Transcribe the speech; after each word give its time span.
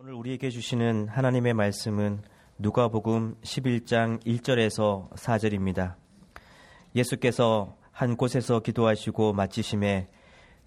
오늘 0.00 0.14
우리에게 0.14 0.48
주시는 0.50 1.08
하나님의 1.08 1.54
말씀은 1.54 2.22
누가복음 2.56 3.34
11장 3.42 4.24
1절에서 4.24 5.10
4절입니다. 5.10 5.96
예수께서 6.94 7.76
한 7.90 8.16
곳에서 8.16 8.60
기도하시고 8.60 9.32
마치심에 9.32 10.08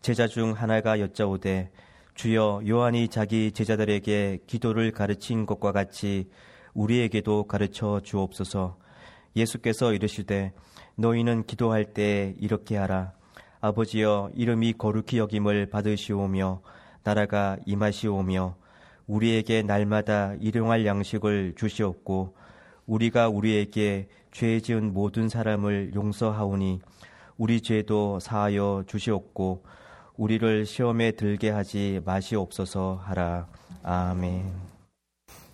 제자 0.01 0.27
중 0.27 0.51
하나가 0.51 0.99
여짜오되 0.99 1.71
주여 2.13 2.63
요한이 2.67 3.07
자기 3.07 3.53
제자들에게 3.53 4.39
기도를 4.47 4.91
가르친 4.91 5.45
것과 5.45 5.71
같이 5.71 6.29
우리에게도 6.73 7.47
가르쳐 7.47 8.01
주옵소서. 8.03 8.77
예수께서 9.37 9.93
이르시되 9.93 10.51
너희는 10.97 11.45
기도할 11.45 11.85
때 11.93 12.35
이렇게 12.37 12.75
하라. 12.75 13.13
아버지여 13.61 14.31
이름이 14.35 14.73
거룩히 14.73 15.19
여김을 15.19 15.69
받으시오며 15.69 16.61
나라가 17.03 17.55
임하시오며 17.65 18.59
우리에게 19.11 19.61
날마다 19.61 20.35
일용할 20.39 20.85
양식을 20.85 21.55
주시옵고 21.57 22.33
우리가 22.85 23.27
우리에게 23.27 24.07
죄 24.31 24.61
지은 24.61 24.93
모든 24.93 25.27
사람을 25.27 25.91
용서하오니 25.93 26.79
우리 27.37 27.59
죄도 27.59 28.19
사하여 28.21 28.85
주시옵고 28.87 29.63
우리를 30.15 30.65
시험에 30.65 31.11
들게 31.11 31.49
하지 31.49 31.99
마시옵소서 32.05 33.01
하라. 33.03 33.47
아멘. 33.83 34.49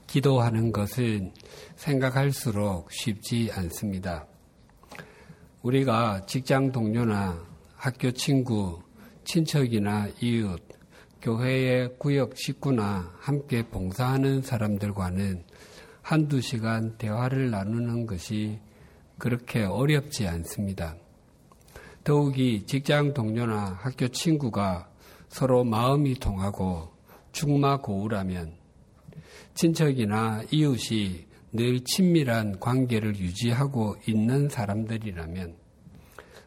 기도하는 0.06 0.72
것은 0.72 1.34
생각할수록 1.76 2.92
쉽지 2.92 3.50
않습니다. 3.56 4.28
우리가 5.64 6.28
직장 6.28 6.72
동료나 6.72 7.40
학교 7.76 8.12
친구, 8.12 8.84
친척이나 9.24 10.10
이웃, 10.22 10.67
교회의 11.22 11.98
구역 11.98 12.38
식구나 12.38 13.12
함께 13.20 13.68
봉사하는 13.68 14.42
사람들과는 14.42 15.44
한두 16.02 16.42
시간 16.42 16.98
대화를 16.98 17.50
나누는 17.50 18.06
것이 18.06 18.60
그렇게 19.18 19.64
어렵지 19.64 20.28
않습니다. 20.28 20.96
더욱이 22.04 22.66
직장 22.66 23.14
동료나 23.14 23.80
학교 23.82 24.08
친구가 24.08 24.90
서로 25.28 25.64
마음이 25.64 26.16
통하고 26.16 26.94
중마고우라면 27.32 28.54
친척이나 29.54 30.44
이웃이 30.52 31.28
늘 31.52 31.82
친밀한 31.84 32.60
관계를 32.60 33.18
유지하고 33.18 33.96
있는 34.08 34.48
사람들이라면 34.50 35.56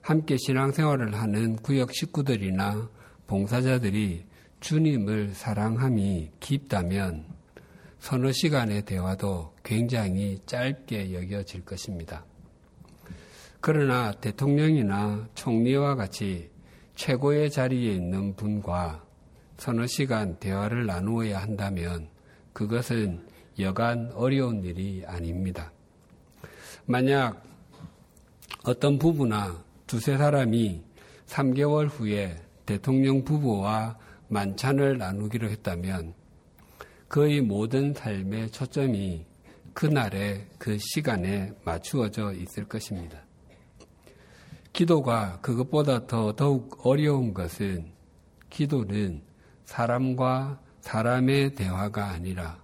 함께 0.00 0.36
신앙생활을 0.38 1.14
하는 1.14 1.56
구역 1.56 1.92
식구들이나 1.92 2.88
봉사자들이 3.26 4.29
주님을 4.60 5.32
사랑함이 5.34 6.30
깊다면 6.38 7.24
서너 7.98 8.32
시간의 8.32 8.82
대화도 8.84 9.54
굉장히 9.62 10.38
짧게 10.46 11.12
여겨질 11.14 11.64
것입니다. 11.64 12.24
그러나 13.60 14.12
대통령이나 14.12 15.28
총리와 15.34 15.94
같이 15.94 16.50
최고의 16.94 17.50
자리에 17.50 17.94
있는 17.94 18.34
분과 18.36 19.04
서너 19.58 19.86
시간 19.86 20.38
대화를 20.38 20.86
나누어야 20.86 21.40
한다면 21.40 22.08
그것은 22.52 23.26
여간 23.58 24.10
어려운 24.14 24.64
일이 24.64 25.04
아닙니다. 25.06 25.72
만약 26.86 27.42
어떤 28.64 28.98
부부나 28.98 29.62
두세 29.86 30.16
사람이 30.16 30.82
3개월 31.26 31.88
후에 31.88 32.36
대통령 32.64 33.24
부부와 33.24 33.98
만찬을 34.30 34.96
나누기로 34.98 35.50
했다면 35.50 36.14
거의 37.08 37.40
모든 37.40 37.92
삶의 37.92 38.50
초점이 38.52 39.26
그날의 39.74 40.46
그 40.58 40.78
시간에 40.78 41.52
맞추어져 41.64 42.32
있을 42.34 42.64
것입니다. 42.64 43.18
기도가 44.72 45.40
그것보다 45.40 46.06
더 46.06 46.34
더욱 46.36 46.86
어려운 46.86 47.34
것은 47.34 47.90
기도는 48.50 49.22
사람과 49.64 50.60
사람의 50.80 51.54
대화가 51.56 52.10
아니라 52.10 52.62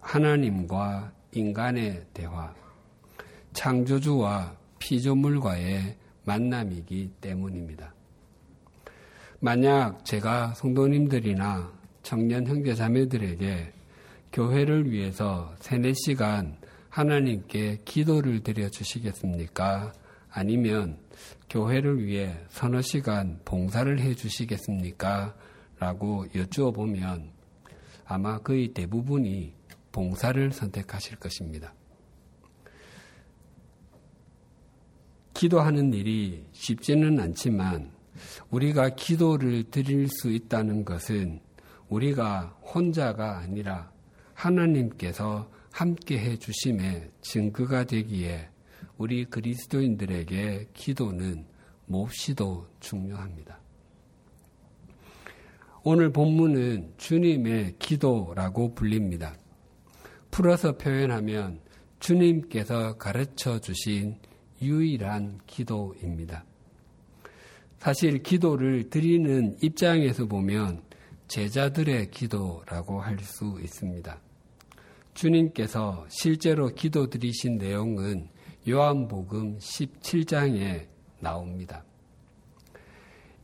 하나님과 0.00 1.12
인간의 1.32 2.06
대화, 2.12 2.54
창조주와 3.52 4.56
피조물과의 4.78 5.96
만남이기 6.24 7.12
때문입니다. 7.20 7.93
만약 9.44 10.06
제가 10.06 10.54
성도님들이나 10.54 11.70
청년 12.02 12.46
형제 12.46 12.74
자매들에게 12.74 13.74
교회를 14.32 14.90
위해서 14.90 15.54
세네 15.60 15.92
시간 15.92 16.56
하나님께 16.88 17.80
기도를 17.84 18.40
드려 18.40 18.70
주시겠습니까? 18.70 19.92
아니면 20.30 20.96
교회를 21.50 22.06
위해 22.06 22.34
서너 22.48 22.80
시간 22.80 23.38
봉사를 23.44 24.00
해 24.00 24.14
주시겠습니까? 24.14 25.34
라고 25.78 26.24
여쭈어 26.34 26.70
보면 26.70 27.30
아마 28.06 28.38
거의 28.38 28.68
대부분이 28.68 29.52
봉사를 29.92 30.52
선택하실 30.52 31.18
것입니다. 31.18 31.74
기도하는 35.34 35.92
일이 35.92 36.46
쉽지는 36.52 37.20
않지만 37.20 37.93
우리가 38.50 38.90
기도를 38.90 39.64
드릴 39.64 40.08
수 40.08 40.30
있다는 40.30 40.84
것은 40.84 41.40
우리가 41.88 42.56
혼자가 42.62 43.38
아니라 43.38 43.90
하나님께서 44.34 45.50
함께 45.70 46.18
해 46.18 46.36
주심의 46.36 47.10
증거가 47.20 47.84
되기에 47.84 48.48
우리 48.96 49.24
그리스도인들에게 49.24 50.68
기도는 50.72 51.46
몹시도 51.86 52.68
중요합니다. 52.80 53.58
오늘 55.82 56.12
본문은 56.12 56.94
주님의 56.96 57.76
기도라고 57.78 58.74
불립니다. 58.74 59.36
풀어서 60.30 60.78
표현하면 60.78 61.60
주님께서 61.98 62.96
가르쳐 62.96 63.58
주신 63.60 64.18
유일한 64.62 65.40
기도입니다. 65.46 66.44
사실 67.84 68.22
기도를 68.22 68.88
드리는 68.88 69.58
입장에서 69.60 70.24
보면 70.24 70.80
제자들의 71.28 72.10
기도라고 72.12 73.02
할 73.02 73.18
수 73.18 73.60
있습니다. 73.62 74.18
주님께서 75.12 76.06
실제로 76.08 76.68
기도 76.68 77.10
드리신 77.10 77.58
내용은 77.58 78.30
요한복음 78.66 79.58
17장에 79.58 80.86
나옵니다. 81.20 81.84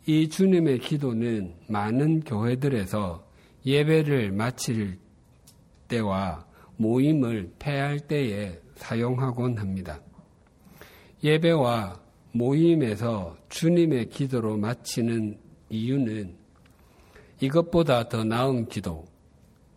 이 0.06 0.26
주님의 0.30 0.78
기도는 0.78 1.56
많은 1.68 2.20
교회들에서 2.20 3.22
예배를 3.66 4.32
마칠 4.32 4.98
때와 5.86 6.46
모임을 6.78 7.52
폐할 7.58 8.00
때에 8.00 8.58
사용하곤 8.76 9.58
합니다. 9.58 10.00
예배와 11.22 12.00
모임에서 12.32 13.36
주님의 13.48 14.08
기도로 14.08 14.56
마치는 14.56 15.38
이유는 15.68 16.34
이것보다 17.41 18.08
더 18.08 18.24
나은 18.24 18.68
기도, 18.68 19.06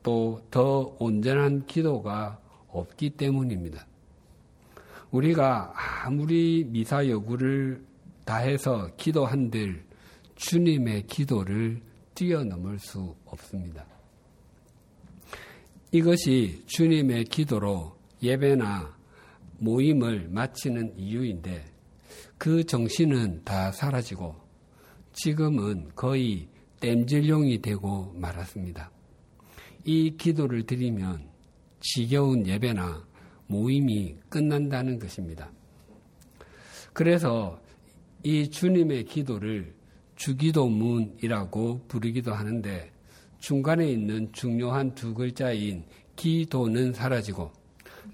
또 0.03 0.41
더 0.51 0.95
온전한 0.99 1.65
기도가 1.65 2.39
없기 2.67 3.11
때문입니다. 3.11 3.87
우리가 5.11 5.73
아무리 6.05 6.65
미사 6.65 7.07
여구를 7.07 7.83
다해서 8.25 8.89
기도한들 8.97 9.83
주님의 10.35 11.07
기도를 11.07 11.81
뛰어넘을 12.15 12.79
수 12.79 13.15
없습니다. 13.25 13.85
이것이 15.91 16.63
주님의 16.65 17.25
기도로 17.25 17.95
예배나 18.21 18.97
모임을 19.59 20.29
마치는 20.29 20.97
이유인데 20.97 21.72
그 22.43 22.65
정신은 22.65 23.45
다 23.45 23.71
사라지고 23.71 24.35
지금은 25.13 25.91
거의 25.95 26.49
땜질용이 26.81 27.61
되고 27.61 28.11
말았습니다. 28.17 28.91
이 29.85 30.17
기도를 30.17 30.65
드리면 30.65 31.29
지겨운 31.79 32.45
예배나 32.45 33.07
모임이 33.47 34.17
끝난다는 34.27 34.99
것입니다. 34.99 35.53
그래서 36.91 37.61
이 38.23 38.49
주님의 38.49 39.05
기도를 39.05 39.73
주기도문이라고 40.17 41.85
부르기도 41.87 42.33
하는데 42.33 42.91
중간에 43.39 43.89
있는 43.89 44.33
중요한 44.33 44.93
두 44.93 45.13
글자인 45.13 45.85
기도는 46.17 46.91
사라지고 46.91 47.53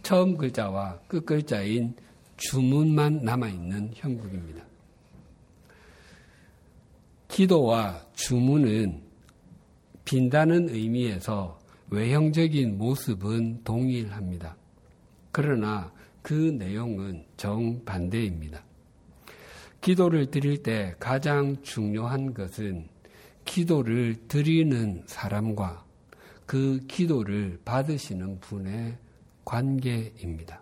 처음 0.03 0.37
글자와 0.37 0.99
끝 1.07 1.25
글자인 1.25 1.95
주문만 2.39 3.23
남아있는 3.23 3.91
형국입니다. 3.93 4.63
기도와 7.27 8.01
주문은 8.13 9.01
빈다는 10.05 10.69
의미에서 10.69 11.59
외형적인 11.89 12.77
모습은 12.77 13.63
동일합니다. 13.63 14.55
그러나 15.31 15.91
그 16.21 16.33
내용은 16.33 17.25
정반대입니다. 17.35 18.63
기도를 19.81 20.31
드릴 20.31 20.63
때 20.63 20.95
가장 20.97 21.61
중요한 21.61 22.33
것은 22.33 22.87
기도를 23.43 24.15
드리는 24.27 25.03
사람과 25.07 25.85
그 26.45 26.79
기도를 26.87 27.59
받으시는 27.65 28.39
분의 28.39 28.97
관계입니다. 29.43 30.61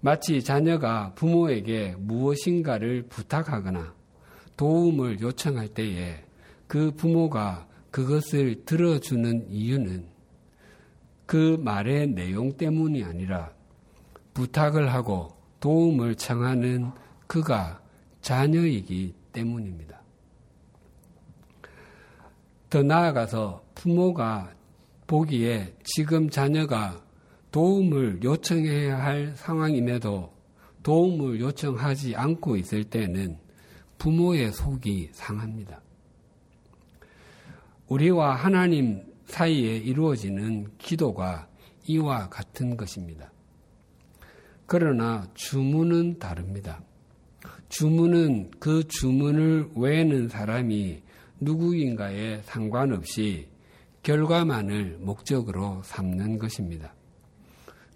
마치 0.00 0.42
자녀가 0.42 1.12
부모에게 1.14 1.96
무엇인가를 1.98 3.04
부탁하거나 3.08 3.94
도움을 4.56 5.20
요청할 5.20 5.68
때에 5.68 6.24
그 6.66 6.90
부모가 6.92 7.66
그것을 7.90 8.64
들어주는 8.64 9.50
이유는 9.50 10.06
그 11.26 11.56
말의 11.60 12.08
내용 12.08 12.56
때문이 12.56 13.04
아니라 13.04 13.52
부탁을 14.34 14.92
하고 14.92 15.36
도움을 15.60 16.14
청하는 16.14 16.92
그가 17.26 17.80
자녀이기 18.20 19.14
때문입니다. 19.32 20.00
더 22.68 22.82
나아가서 22.82 23.64
부모가 23.74 24.52
보기에 25.06 25.74
지금 25.84 26.28
자녀가 26.28 27.00
도움을 27.56 28.22
요청해야 28.22 29.02
할 29.02 29.32
상황임에도 29.34 30.30
도움을 30.82 31.40
요청하지 31.40 32.14
않고 32.14 32.54
있을 32.58 32.84
때는 32.84 33.38
부모의 33.96 34.52
속이 34.52 35.08
상합니다. 35.12 35.80
우리와 37.88 38.34
하나님 38.34 39.02
사이에 39.24 39.78
이루어지는 39.78 40.66
기도가 40.76 41.48
이와 41.86 42.28
같은 42.28 42.76
것입니다. 42.76 43.32
그러나 44.66 45.26
주문은 45.32 46.18
다릅니다. 46.18 46.82
주문은 47.70 48.50
그 48.60 48.86
주문을 48.86 49.70
외는 49.76 50.28
사람이 50.28 51.00
누구인가에 51.40 52.42
상관없이 52.42 53.48
결과만을 54.02 54.98
목적으로 55.00 55.80
삼는 55.84 56.38
것입니다. 56.38 56.95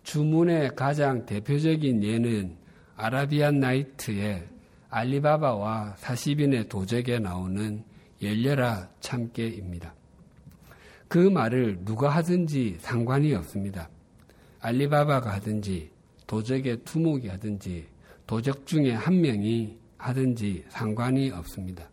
주문의 0.02 0.74
가장 0.74 1.26
대표적인 1.26 2.02
예는 2.02 2.56
아라비안 2.96 3.60
나이트의 3.60 4.46
알리바바와 4.88 5.96
40인의 6.00 6.68
도적에 6.68 7.18
나오는 7.18 7.84
열려라 8.22 8.88
참깨입니다. 9.00 9.94
그 11.08 11.18
말을 11.18 11.84
누가 11.84 12.10
하든지 12.10 12.76
상관이 12.80 13.34
없습니다. 13.34 13.88
알리바바가 14.60 15.32
하든지 15.34 15.90
도적의 16.26 16.84
두목이 16.84 17.28
하든지 17.28 17.86
도적 18.26 18.66
중에 18.66 18.92
한 18.92 19.20
명이 19.20 19.78
하든지 19.96 20.66
상관이 20.68 21.30
없습니다. 21.30 21.88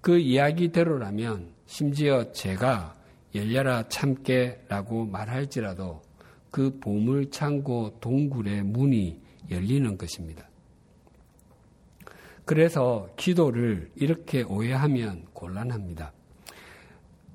그 0.00 0.18
이야기대로라면 0.18 1.48
심지어 1.66 2.30
제가 2.32 2.94
열려라 3.34 3.88
참깨라고 3.88 5.06
말할지라도 5.06 6.07
그 6.50 6.78
보물 6.80 7.30
창고 7.30 7.96
동굴의 8.00 8.62
문이 8.62 9.20
열리는 9.50 9.96
것입니다. 9.96 10.48
그래서 12.44 13.08
기도를 13.16 13.90
이렇게 13.94 14.42
오해하면 14.42 15.26
곤란합니다. 15.34 16.12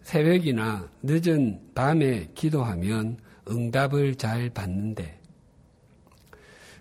새벽이나 0.01 0.89
늦은 1.03 1.61
밤에 1.75 2.29
기도하면 2.33 3.17
응답을 3.49 4.15
잘 4.15 4.49
받는데 4.49 5.19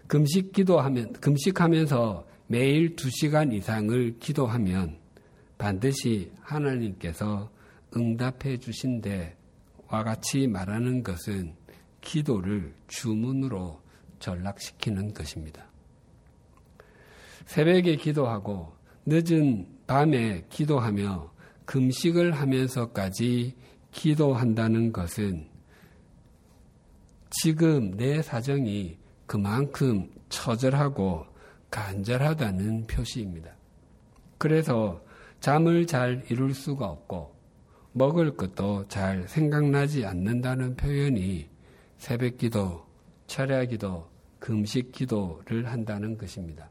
금식 0.07 0.53
기도하면 0.53 1.13
금식하면서 1.15 2.27
매일 2.47 2.97
2시간 2.97 3.53
이상을 3.53 4.19
기도하면 4.19 4.99
반드시 5.57 6.31
하나님께서 6.41 7.51
응답해 7.97 8.59
주신데 8.59 9.37
와 9.89 10.03
같이 10.05 10.47
말하는 10.47 11.03
것은 11.03 11.55
기도를 12.03 12.75
주문으로 12.89 13.81
전락시키는 14.19 15.15
것입니다. 15.15 15.65
새벽에 17.47 17.97
기도하고 17.97 18.75
늦은 19.07 19.67
밤에 19.87 20.45
기도하며 20.49 21.33
금식을 21.65 22.33
하면서까지 22.33 23.57
기도한다는 23.91 24.93
것은 24.93 25.49
지금 27.31 27.97
내 27.97 28.21
사정이 28.21 28.99
그만큼 29.27 30.11
처절하고 30.29 31.27
간절하다는 31.71 32.87
표시입니다. 32.87 33.51
그래서 34.39 35.03
잠을 35.41 35.87
잘 35.87 36.25
이룰 36.29 36.55
수가 36.55 36.87
없고 36.87 37.35
먹을 37.93 38.37
것도 38.37 38.87
잘 38.89 39.27
생각나지 39.29 40.05
않는다는 40.05 40.77
표현이 40.77 41.52
새벽 42.03 42.37
기도, 42.37 42.85
철야 43.29 43.65
기도, 43.67 44.11
금식 44.41 44.91
기도를 44.91 45.71
한다는 45.71 46.19
것입니다. 46.19 46.69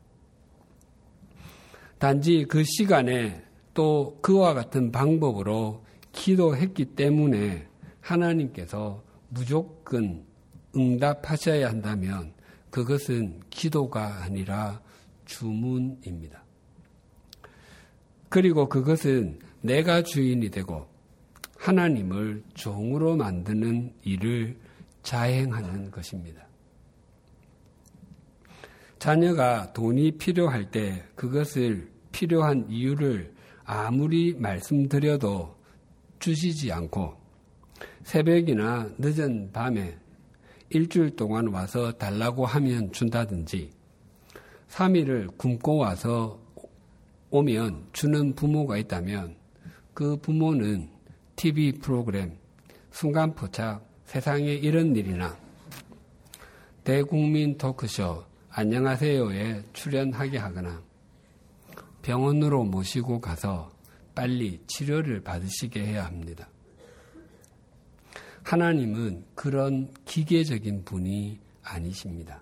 단지 1.99 2.43
그 2.49 2.65
시간에 2.65 3.41
또 3.73 4.19
그와 4.21 4.53
같은 4.53 4.91
방법으로 4.91 5.85
기도했기 6.11 6.83
때문에 6.83 7.65
하나님께서 8.01 9.01
무조건 9.29 10.25
응답하셔야 10.75 11.69
한다면 11.69 12.33
그것은 12.69 13.39
기도가 13.49 14.23
아니라 14.23 14.81
주문입니다. 15.23 16.43
그리고 18.27 18.67
그것은 18.67 19.39
내가 19.61 20.03
주인이 20.03 20.49
되고 20.49 20.89
하나님을 21.55 22.43
종으로 22.53 23.15
만드는 23.15 23.93
일을 24.03 24.57
자행하는 25.03 25.92
것입니다. 25.92 26.48
자녀가 29.00 29.74
돈이 29.74 30.12
필요할 30.18 30.69
때 30.69 31.03
그것을 31.15 31.92
필요한 32.12 32.68
이유를 32.69 33.33
아무리 33.63 34.33
말씀드려도 34.36 35.56
주시지 36.19 36.71
않고 36.71 37.15
새벽이나 38.03 38.89
늦은 38.98 39.51
밤에 39.51 39.98
일주일 40.70 41.15
동안 41.15 41.48
와서 41.48 41.91
달라고 41.93 42.46
하면 42.46 42.91
준다든지 42.91 43.72
3일을 44.70 45.38
굶고 45.38 45.77
와서 45.77 46.39
오면 47.29 47.89
주는 47.93 48.34
부모가 48.36 48.77
있다면 48.77 49.36
그 49.93 50.17
부모는 50.17 50.89
TV 51.36 51.74
프로그램, 51.74 52.38
순간포착, 52.91 53.90
세상에 54.05 54.53
이런 54.53 54.96
일이나 54.96 55.38
대국민 56.84 57.58
토크쇼 57.58 58.24
안녕하세요에 58.50 59.63
출연하게 59.74 60.38
하거나 60.38 60.81
병원으로 62.01 62.63
모시고 62.65 63.22
가서 63.22 63.72
빨리 64.13 64.62
치료를 64.67 65.22
받으시게 65.22 65.86
해야 65.86 66.05
합니다. 66.05 66.50
하나님은 68.43 69.24
그런 69.36 69.93
기계적인 70.05 70.84
분이 70.84 71.39
아니십니다. 71.63 72.41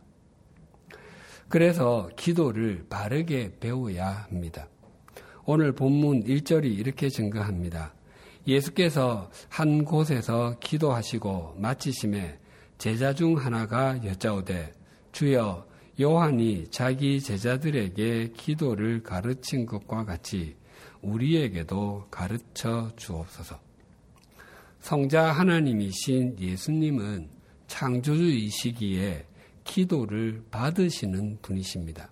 그래서 1.50 2.10
기도를 2.16 2.86
바르게 2.90 3.58
배워야 3.60 4.08
합니다. 4.08 4.68
오늘 5.46 5.74
본문 5.74 6.24
1절이 6.24 6.66
이렇게 6.78 7.10
증거합니다. 7.10 7.94
예수께서 8.50 9.30
한 9.48 9.86
곳에서 9.86 10.58
기도하시고 10.60 11.56
마치심에 11.58 12.40
제자 12.78 13.14
중 13.14 13.38
하나가 13.38 14.04
여짜오되 14.04 14.74
주여 15.12 15.68
요한이 16.00 16.68
자기 16.72 17.20
제자들에게 17.20 18.34
기도를 18.36 19.04
가르친 19.04 19.66
것과 19.66 20.06
같이 20.06 20.56
우리에게도 21.02 22.08
가르쳐 22.10 22.92
주옵소서. 22.96 23.60
성자 24.80 25.32
하나님이신 25.32 26.38
예수님은 26.40 27.30
창조주의 27.68 28.50
시기에 28.50 29.26
기도를 29.66 30.44
받으시는 30.50 31.40
분이십니다. 31.42 32.10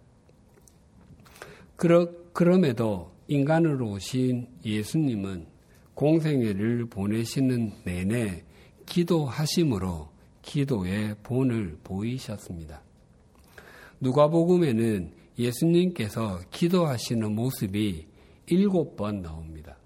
그러, 1.75 2.10
그럼에도 2.34 3.12
인간으로 3.27 3.91
오신 3.91 4.48
예수님은 4.65 5.57
공생애를 5.98 6.86
보내시는 6.89 7.72
내내 7.84 8.44
기도하심으로 8.86 10.10
기도의 10.44 11.16
본을 11.24 11.80
보이셨습니다. 11.84 12.84
누가복음에는 14.00 15.12
예수님께서 15.39 16.42
기도하시는 16.51 17.34
모습이 17.34 18.06
일곱 18.46 18.96
번 18.96 19.24
나옵니다. 19.24 19.77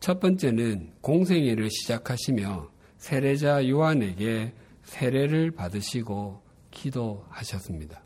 첫 0.00 0.20
번째는 0.20 0.92
공생애를 1.00 1.70
시작하시며 1.70 2.70
세례자 2.98 3.66
요한에게 3.70 4.52
세례를 4.82 5.52
받으시고 5.52 6.42
기도하셨습니다. 6.70 8.04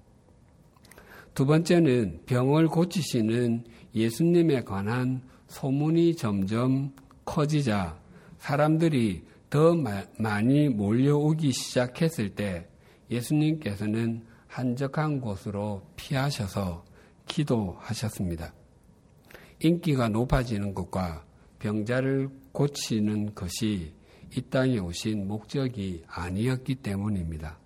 두 1.34 1.44
번째는 1.44 2.20
병을 2.24 2.68
고치시는 2.68 3.64
예수님에 3.96 4.60
관한 4.62 5.22
소문이 5.56 6.16
점점 6.16 6.92
커지자 7.24 7.98
사람들이 8.36 9.24
더 9.48 9.74
많이 10.18 10.68
몰려오기 10.68 11.50
시작했을 11.50 12.34
때 12.34 12.68
예수님께서는 13.10 14.26
한적한 14.48 15.22
곳으로 15.22 15.80
피하셔서 15.96 16.84
기도하셨습니다. 17.26 18.52
인기가 19.60 20.10
높아지는 20.10 20.74
것과 20.74 21.24
병자를 21.58 22.28
고치는 22.52 23.34
것이 23.34 23.94
이 24.36 24.42
땅에 24.50 24.78
오신 24.78 25.26
목적이 25.26 26.02
아니었기 26.06 26.74
때문입니다. 26.76 27.58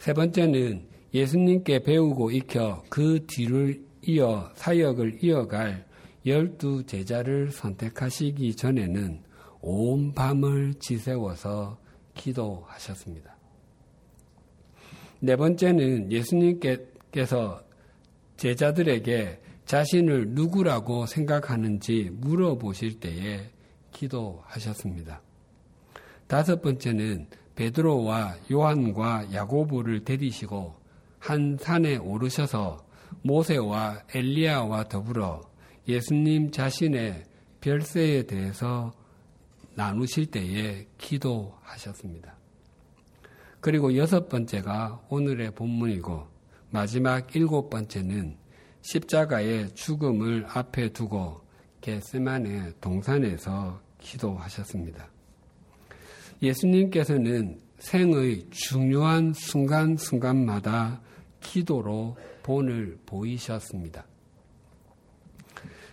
세 0.00 0.12
번째는 0.12 0.88
예수님께 1.14 1.84
배우고 1.84 2.32
익혀 2.32 2.82
그 2.88 3.24
뒤를 3.28 3.84
이어 4.02 4.50
사역을 4.56 5.22
이어갈 5.22 5.89
열두 6.26 6.84
제자를 6.86 7.50
선택하시기 7.50 8.54
전에는 8.56 9.22
온 9.62 10.12
밤을 10.12 10.74
지새워서 10.74 11.78
기도하셨습니다. 12.14 13.36
네 15.20 15.36
번째는 15.36 16.10
예수님께서 16.10 17.62
제자들에게 18.36 19.40
자신을 19.66 20.30
누구라고 20.30 21.06
생각하는지 21.06 22.10
물어보실 22.14 23.00
때에 23.00 23.50
기도하셨습니다. 23.92 25.20
다섯 26.26 26.62
번째는 26.62 27.28
베드로와 27.54 28.36
요한과 28.50 29.32
야고보를 29.32 30.04
데리시고 30.04 30.74
한 31.18 31.58
산에 31.60 31.96
오르셔서 31.96 32.84
모세와 33.22 34.04
엘리야와 34.14 34.84
더불어 34.84 35.49
예수님 35.88 36.50
자신의 36.50 37.24
별세에 37.60 38.24
대해서 38.24 38.92
나누실 39.74 40.26
때에 40.26 40.86
기도하셨습니다. 40.98 42.36
그리고 43.60 43.96
여섯 43.96 44.28
번째가 44.28 45.02
오늘의 45.08 45.54
본문이고 45.54 46.26
마지막 46.70 47.34
일곱 47.34 47.68
번째는 47.68 48.36
십자가의 48.82 49.74
죽음을 49.74 50.46
앞에 50.48 50.90
두고 50.90 51.40
겟세만의 51.80 52.74
동산에서 52.80 53.80
기도하셨습니다. 54.00 55.08
예수님께서는 56.42 57.60
생의 57.78 58.46
중요한 58.50 59.32
순간순간마다 59.34 61.00
기도로 61.40 62.16
본을 62.42 62.98
보이셨습니다. 63.04 64.06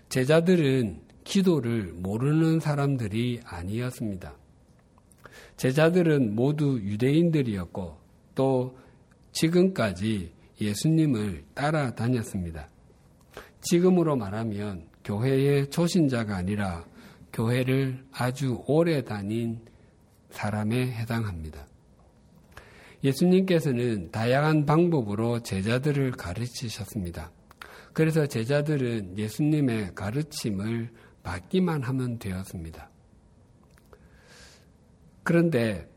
제자들은 0.10 1.02
기도를 1.24 1.94
모르는 1.94 2.60
사람들이 2.60 3.42
아니었습니다. 3.44 4.34
제자들은 5.58 6.36
모두 6.36 6.80
유대인들이었고 6.82 7.98
또 8.36 8.78
지금까지 9.32 10.32
예수님을 10.62 11.44
따라다녔습니다. 11.54 12.70
지금으로 13.62 14.16
말하면 14.16 14.88
교회의 15.04 15.70
초신자가 15.70 16.36
아니라 16.36 16.86
교회를 17.34 18.06
아주 18.12 18.64
오래 18.68 19.04
다닌 19.04 19.60
사람에 20.30 20.92
해당합니다. 20.94 21.68
예수님께서는 23.04 24.12
다양한 24.12 24.66
방법으로 24.66 25.42
제자들을 25.44 26.12
가르치셨습니다. 26.12 27.32
그래서 27.98 28.27
제자들은 28.27 29.18
예수님의 29.18 29.96
가르침을 29.96 30.92
받기만 31.24 31.82
하면 31.82 32.20
되었습니다. 32.20 32.92
그런데 35.24 35.89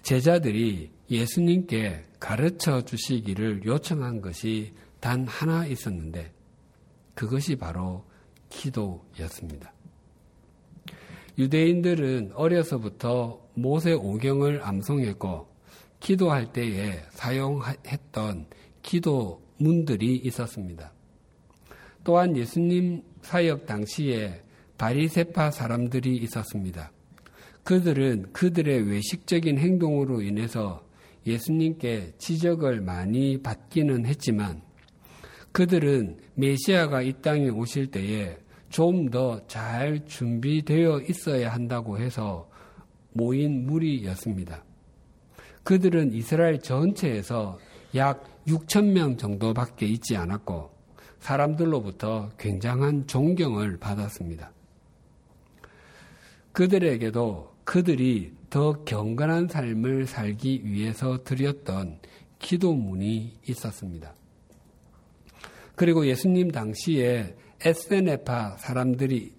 제자들이 0.00 0.90
예수님께 1.10 2.06
가르쳐 2.18 2.80
주시기를 2.80 3.66
요청한 3.66 4.22
것이 4.22 4.72
단 5.00 5.26
하나 5.26 5.66
있었는데 5.66 6.32
그것이 7.14 7.56
바로 7.56 8.06
기도였습니다. 8.48 9.70
유대인들은 11.36 12.32
어려서부터 12.32 13.50
모세 13.52 13.92
오경을 13.92 14.62
암송했고 14.64 15.46
기도할 16.00 16.54
때에 16.54 17.02
사용했던 17.10 18.46
기도문들이 18.80 20.16
있었습니다. 20.16 20.91
또한 22.04 22.36
예수님 22.36 23.02
사역 23.22 23.66
당시에 23.66 24.42
바리세파 24.78 25.50
사람들이 25.50 26.16
있었습니다. 26.16 26.90
그들은 27.64 28.32
그들의 28.32 28.88
외식적인 28.90 29.58
행동으로 29.58 30.22
인해서 30.22 30.84
예수님께 31.26 32.14
지적을 32.18 32.80
많이 32.80 33.40
받기는 33.40 34.06
했지만 34.06 34.62
그들은 35.52 36.18
메시아가 36.34 37.02
이 37.02 37.12
땅에 37.22 37.48
오실 37.48 37.90
때에 37.90 38.36
좀 38.70 39.10
더 39.10 39.46
잘 39.46 40.04
준비되어 40.06 41.02
있어야 41.02 41.52
한다고 41.52 41.98
해서 41.98 42.48
모인 43.12 43.66
무리였습니다. 43.66 44.64
그들은 45.62 46.14
이스라엘 46.14 46.58
전체에서 46.58 47.58
약 47.94 48.24
6천 48.46 48.86
명 48.92 49.16
정도밖에 49.18 49.86
있지 49.86 50.16
않았고 50.16 50.71
사람들로부터 51.22 52.30
굉장한 52.36 53.06
존경을 53.06 53.78
받았습니다. 53.78 54.50
그들에게도 56.50 57.54
그들이 57.64 58.32
더 58.50 58.84
경건한 58.84 59.48
삶을 59.48 60.06
살기 60.06 60.64
위해서 60.64 61.22
드렸던 61.22 62.00
기도문이 62.40 63.38
있었습니다. 63.48 64.12
그리고 65.76 66.06
예수님 66.06 66.50
당시에 66.50 67.36
에스네파 67.64 68.56
사람들이 68.58 69.32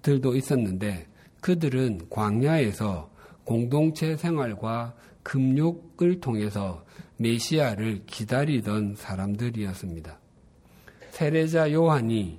들도 0.00 0.34
있었는데 0.34 1.06
그들은 1.42 2.08
광야에서 2.08 3.10
공동체 3.44 4.16
생활과 4.16 4.94
금욕을 5.22 6.20
통해서 6.20 6.84
메시아를 7.18 8.04
기다리던 8.06 8.94
사람들이었습니다. 8.96 10.18
세례자 11.16 11.72
요한이 11.72 12.38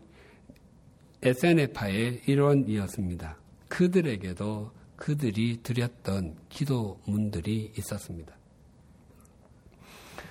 에세네파의 1.24 2.22
일원이었습니다. 2.28 3.40
그들에게도 3.70 4.72
그들이 4.96 5.64
드렸던 5.64 6.36
기도문들이 6.50 7.74
있었습니다. 7.76 8.36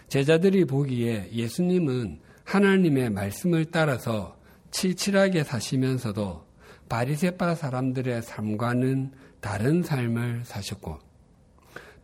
제자들이 0.06 0.64
보기에 0.64 1.28
예수님은 1.32 2.20
하나님의 2.44 3.10
말씀을 3.10 3.64
따라서 3.64 4.38
칠칠하게 4.70 5.42
사시면서도 5.42 6.46
바리세파 6.88 7.56
사람들의 7.56 8.22
삶과는 8.22 9.10
다른 9.40 9.82
삶을 9.82 10.44
사셨고 10.44 11.00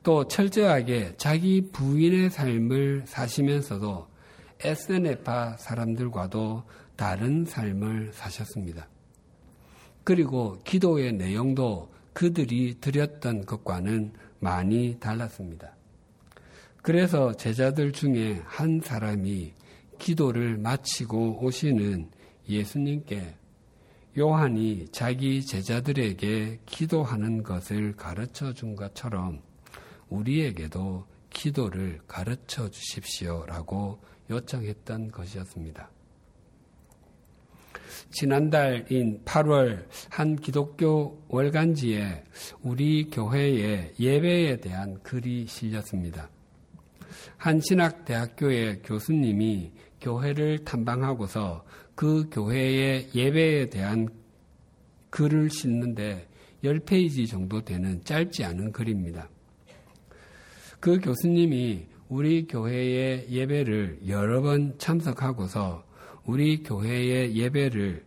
또 0.03 0.27
철저하게 0.27 1.15
자기 1.19 1.71
부인의 1.71 2.31
삶을 2.31 3.05
사시면서도 3.07 4.12
에스네파 4.65 5.57
사람들과도 5.57 6.65
다른 6.97 7.45
삶을 7.45 8.13
사셨습니다. 8.13 8.89
그리고 10.05 10.59
기도의 10.65 11.13
내용도 11.13 11.93
그들이 12.13 12.81
드렸던 12.81 13.47
것과는 13.47 14.13
많이 14.41 14.99
달랐습니다. 14.99 15.75
그래서 16.83 17.33
제자들 17.33 17.93
중에 17.93 18.43
한 18.45 18.81
사람이 18.81 19.53
기도를 19.99 20.59
마치고 20.59 21.45
오시는 21.45 22.11
예수님께 22.49 23.37
요한이 24.19 24.89
자기 24.91 25.47
제자들에게 25.47 26.61
기도하는 26.67 27.43
것을 27.43 27.95
가르쳐 27.97 28.53
준 28.53 28.77
것처럼 28.77 29.41
우리에게도 30.11 31.07
기도를 31.33 32.01
가르쳐 32.07 32.69
주십시오라고 32.71 33.99
요청했던 34.31 35.11
것이었습니다. 35.11 35.91
지난달인 38.11 39.23
8월 39.25 39.87
한 40.11 40.37
기독교 40.37 41.23
월간지에 41.29 42.25
우리 42.63 43.09
교회의 43.11 43.95
예배에 43.99 44.59
대한 44.59 45.03
글이 45.03 45.47
실렸습니다. 45.47 46.31
한 47.37 47.61
신학대학교의 47.61 48.83
글을 55.11 55.51
싣는데 55.51 56.29
10페이지 56.65 57.29
정도 57.29 57.63
되는 57.63 58.03
짧지 58.05 58.45
않은 58.45 58.73
글입니다. 58.73 59.29
그 60.83 60.99
교수님이 60.99 61.87
우리 62.09 62.49
교회의 62.49 63.31
예배를 63.31 64.01
여러 64.09 64.43
번 64.43 64.77
참석하고서 64.79 65.85
우리 66.27 66.65
교회의 66.65 67.37
예배를 67.37 68.05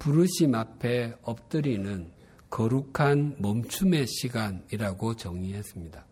부르심 0.00 0.56
앞에 0.56 1.14
엎드리는 1.22 2.10
거룩한 2.50 3.36
멈춤의 3.38 4.08
시간이라고 4.08 5.14
정의했습니다. 5.14 6.04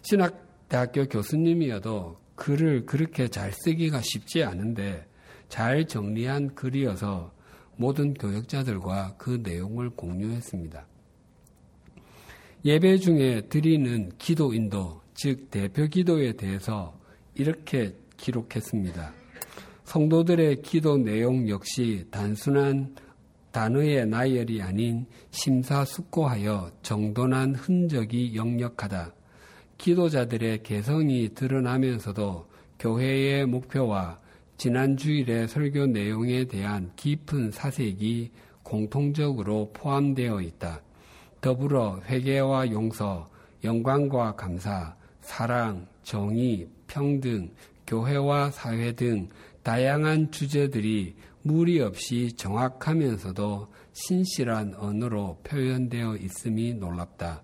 신학대학교 0.00 1.04
교수님이어도 1.04 2.16
글을 2.36 2.86
그렇게 2.86 3.28
잘 3.28 3.52
쓰기가 3.52 4.00
쉽지 4.00 4.42
않은데 4.42 5.06
잘 5.50 5.86
정리한 5.86 6.54
글이어서 6.54 7.34
모든 7.76 8.14
교역자들과 8.14 9.16
그 9.18 9.38
내용을 9.42 9.90
공유했습니다. 9.90 10.87
예배 12.64 12.98
중에 12.98 13.42
드리는 13.48 14.10
기도 14.18 14.52
인도, 14.52 15.00
즉 15.14 15.50
대표 15.50 15.86
기도에 15.86 16.32
대해서 16.32 16.98
이렇게 17.34 17.94
기록했습니다. 18.16 19.12
성도들의 19.84 20.62
기도 20.62 20.96
내용 20.96 21.48
역시 21.48 22.04
단순한 22.10 22.96
단어의 23.52 24.06
나열이 24.06 24.60
아닌 24.60 25.06
심사숙고하여 25.30 26.70
정돈한 26.82 27.54
흔적이 27.54 28.34
역력하다. 28.34 29.14
기도자들의 29.78 30.62
개성이 30.64 31.30
드러나면서도 31.34 32.48
교회의 32.78 33.46
목표와 33.46 34.18
지난 34.56 34.96
주일의 34.96 35.46
설교 35.46 35.86
내용에 35.86 36.44
대한 36.44 36.90
깊은 36.96 37.52
사색이 37.52 38.32
공통적으로 38.64 39.70
포함되어 39.72 40.40
있다. 40.42 40.82
더불어 41.40 42.00
회개와 42.04 42.70
용서, 42.72 43.28
영광과 43.64 44.34
감사, 44.34 44.96
사랑, 45.20 45.86
정의, 46.02 46.68
평등, 46.86 47.50
교회와 47.86 48.50
사회 48.50 48.92
등 48.92 49.28
다양한 49.62 50.30
주제들이 50.30 51.16
무리 51.42 51.80
없이 51.80 52.32
정확하면서도 52.36 53.68
신실한 53.92 54.74
언어로 54.74 55.40
표현되어 55.44 56.16
있음이 56.16 56.74
놀랍다. 56.74 57.42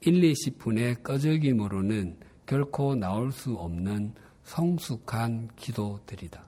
1, 0.00 0.20
20분의 0.20 1.02
꺼적임으로는 1.02 2.18
결코 2.46 2.94
나올 2.94 3.32
수 3.32 3.54
없는 3.54 4.14
성숙한 4.44 5.50
기도들이다. 5.56 6.42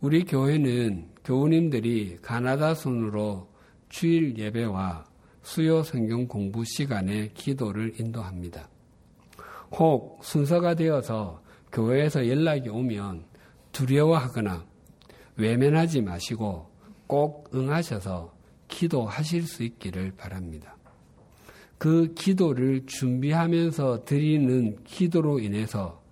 우리 0.00 0.24
교회는 0.24 1.08
교우님들이 1.24 2.18
가나다 2.22 2.74
손으로 2.74 3.51
주일 3.92 4.38
예배와 4.38 5.04
수요 5.42 5.82
성경 5.82 6.26
공부 6.26 6.64
시간에 6.64 7.28
기도를 7.34 8.00
인도합니다. 8.00 8.70
혹 9.72 10.18
순서가 10.24 10.74
되어서 10.74 11.42
교회에서 11.70 12.26
연락이 12.26 12.70
오면 12.70 13.24
두려워하거나 13.70 14.64
외면하지 15.36 16.00
마시고 16.00 16.70
꼭 17.06 17.50
응하셔서 17.54 18.34
기도하실 18.68 19.42
수 19.42 19.62
있기를 19.62 20.12
바랍니다. 20.16 20.74
그 21.76 22.14
기도를 22.14 22.86
준비하면서 22.86 24.06
드리는 24.06 24.82
기도로 24.84 25.38
인해서 25.38 26.02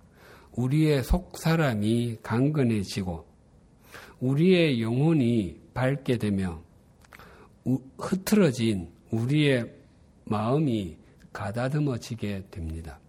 우리의 0.51 1.03
속 1.03 1.35
사람이 1.35 2.17
강건해지고 2.21 3.25
우리의 4.19 4.83
영혼이 4.83 5.59
밝게 5.73 6.19
되며 6.19 6.61
흐트러진 7.97 8.89
우리의 9.11 9.71
마음이 10.25 10.97
가다듬어지게 11.33 12.45
됩니다. 12.51 12.99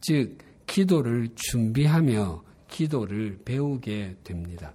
즉, 0.00 0.38
기도를 0.66 1.28
준비하며 1.34 2.42
기도를 2.68 3.40
배우게 3.44 4.16
됩니다. 4.24 4.72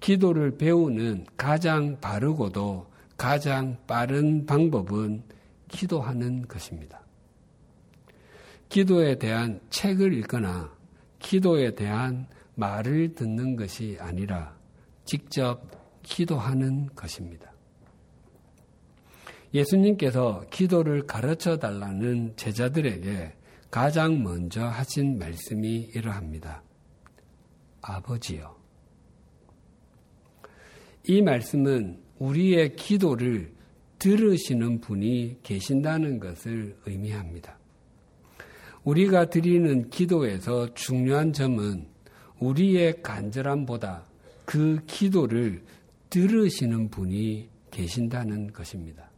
기도를 0.00 0.58
배우는 0.58 1.26
가장 1.36 1.98
바르고도 2.00 2.86
가장 3.16 3.76
빠른 3.86 4.46
방법은 4.46 5.22
기도하는 5.68 6.46
것입니다. 6.46 7.00
기도에 8.68 9.16
대한 9.18 9.60
책을 9.70 10.12
읽거나 10.14 10.72
기도에 11.18 11.74
대한 11.74 12.26
말을 12.54 13.14
듣는 13.14 13.56
것이 13.56 13.96
아니라 14.00 14.56
직접 15.04 15.77
기도하는 16.08 16.88
것입니다. 16.94 17.52
예수님께서 19.52 20.44
기도를 20.50 21.06
가르쳐 21.06 21.58
달라는 21.58 22.34
제자들에게 22.36 23.32
가장 23.70 24.22
먼저 24.22 24.64
하신 24.64 25.18
말씀이 25.18 25.90
이러합니다. 25.94 26.62
아버지요. 27.82 28.56
이 31.06 31.22
말씀은 31.22 32.02
우리의 32.18 32.76
기도를 32.76 33.52
들으시는 33.98 34.80
분이 34.80 35.38
계신다는 35.42 36.20
것을 36.20 36.76
의미합니다. 36.86 37.58
우리가 38.84 39.28
드리는 39.28 39.90
기도에서 39.90 40.72
중요한 40.74 41.32
점은 41.32 41.86
우리의 42.40 43.02
간절함보다 43.02 44.04
그 44.44 44.80
기도를 44.86 45.62
들으시는 46.10 46.90
분이 46.90 47.48
계신다는 47.70 48.52
것입니다. 48.52 49.10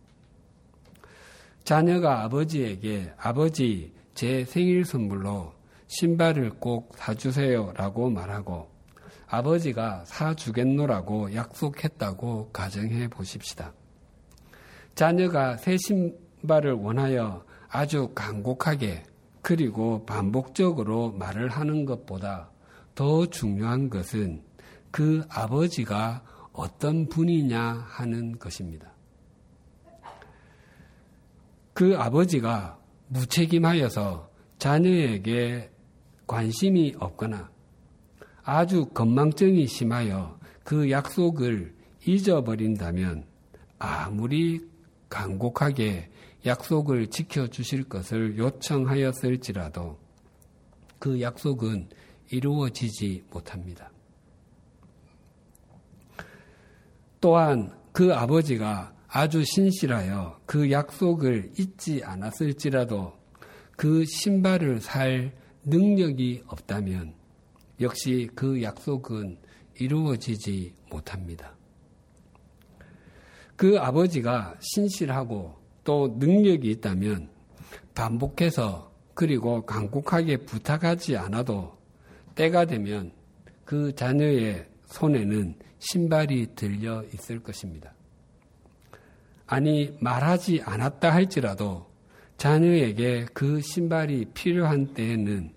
자녀가 1.64 2.24
아버지에게 2.24 3.12
아버지 3.16 3.92
제 4.14 4.44
생일 4.44 4.85
선물로 4.85 5.53
신발을 5.87 6.50
꼭 6.59 6.92
사주세요 6.96 7.72
라고 7.76 8.11
말하고 8.11 8.70
아버지가 9.29 10.05
사주겠노라고 10.07 11.35
약속했다고 11.35 12.50
가정해 12.53 13.09
보십시다. 13.09 13.72
자녀가 14.94 15.57
새 15.57 15.76
신발을 15.76 16.72
원하여 16.72 17.44
아주 17.68 18.11
간곡하게 18.14 19.05
그리고 19.42 20.05
반복적으로 20.05 21.12
말을 21.12 21.48
하는 21.48 21.85
것보다 21.85 22.50
더 22.94 23.26
중요한 23.26 23.88
것은 23.88 24.42
그 24.90 25.24
아버지가 25.29 26.22
어떤 26.53 27.09
분이냐 27.09 27.61
하는 27.89 28.39
것입니다. 28.39 28.93
그 31.73 31.97
아버지가 31.97 32.79
무책임하여서 33.09 34.31
자녀에게 34.59 35.71
관심이 36.27 36.95
없거나 36.99 37.51
아주 38.43 38.87
건망증이 38.87 39.67
심하여 39.67 40.39
그 40.65 40.91
약속을 40.91 41.75
잊어버린다면 42.07 43.25
아무리 43.79 44.61
간곡하게 45.09 46.11
약속을 46.47 47.09
지켜주실 47.09 47.85
것을 47.85 48.39
요청하였을지라도 48.39 49.99
그 50.99 51.21
약속은 51.21 51.89
이루어지지 52.31 53.25
못합니다. 53.31 53.91
또한 57.21 57.73
그 57.93 58.15
아버지가 58.15 58.95
아주 59.09 59.45
신실하여 59.45 60.41
그 60.47 60.71
약속을 60.71 61.53
잊지 61.59 62.03
않았을지라도 62.05 63.13
그 63.77 64.05
신발을 64.05 64.81
살 64.81 65.33
능력이 65.65 66.45
없다면 66.47 67.15
역시 67.81 68.29
그 68.35 68.63
약속은 68.63 69.39
이루어지지 69.79 70.75
못합니다. 70.91 71.57
그 73.57 73.79
아버지가 73.79 74.57
신실하고 74.61 75.55
또 75.85 76.17
능력이 76.19 76.71
있다면 76.71 77.31
반복해서 77.95 78.91
그리고 79.15 79.67
간곡하게 79.67 80.39
부탁하지 80.39 81.17
않아도 81.17 81.77
때가 82.35 82.65
되면 82.65 83.13
그 83.65 83.95
자녀의 83.95 84.67
손에는 84.87 85.57
신발이 85.81 86.55
들려 86.55 87.03
있을 87.12 87.43
것입니다. 87.43 87.93
아니, 89.47 89.97
말하지 90.01 90.62
않았다 90.64 91.12
할지라도 91.12 91.90
자녀에게 92.37 93.27
그 93.35 93.61
신발이 93.61 94.27
필요한 94.33 94.95
때에는 94.95 95.53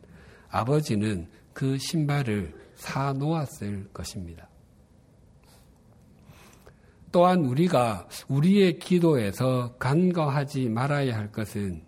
아버지는 0.50 1.28
그 1.54 1.78
신발을 1.78 2.54
사 2.76 3.14
놓았을 3.14 3.90
것입니다. 3.94 4.50
또한 7.12 7.46
우리가 7.46 8.08
우리의 8.28 8.80
기도에서 8.80 9.76
간과하지 9.78 10.70
말아야 10.70 11.16
할 11.16 11.32
것은 11.32 11.84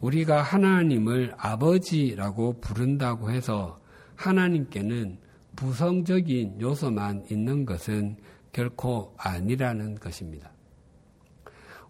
우리가 0.00 0.40
하나님을 0.40 1.34
아버지라고 1.36 2.60
부른다고 2.60 3.30
해서 3.30 3.78
하나님께는 4.16 5.18
부성적인 5.60 6.58
요소만 6.58 7.26
있는 7.30 7.66
것은 7.66 8.16
결코 8.50 9.12
아니라는 9.18 9.96
것입니다. 9.96 10.50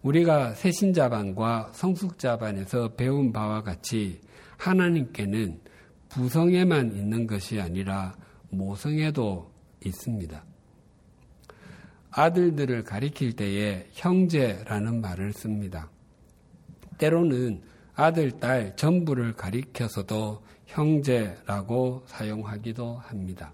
우리가 0.01 0.55
새신자반과 0.55 1.71
성숙자반에서 1.73 2.95
배운 2.95 3.31
바와 3.31 3.63
같이 3.63 4.19
하나님께는 4.57 5.61
부성에만 6.09 6.97
있는 6.97 7.25
것이 7.25 7.61
아니라 7.61 8.13
모성에도 8.49 9.49
있습니다. 9.85 10.43
아들들을 12.09 12.83
가리킬 12.83 13.37
때에 13.37 13.87
형제라는 13.93 14.99
말을 14.99 15.31
씁니다. 15.31 15.89
때로는 16.97 17.61
아들, 17.93 18.31
딸 18.31 18.75
전부를 18.75 19.35
가리켜서도 19.37 20.43
형제라고 20.65 22.03
사용하기도 22.07 22.97
합니다. 22.97 23.53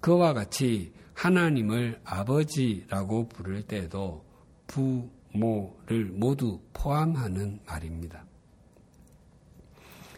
그와 0.00 0.32
같이 0.32 0.92
하나님을 1.14 2.00
아버지라고 2.04 3.28
부를 3.28 3.62
때도 3.62 4.24
부모를 4.66 6.06
모두 6.12 6.60
포함하는 6.72 7.60
말입니다. 7.66 8.24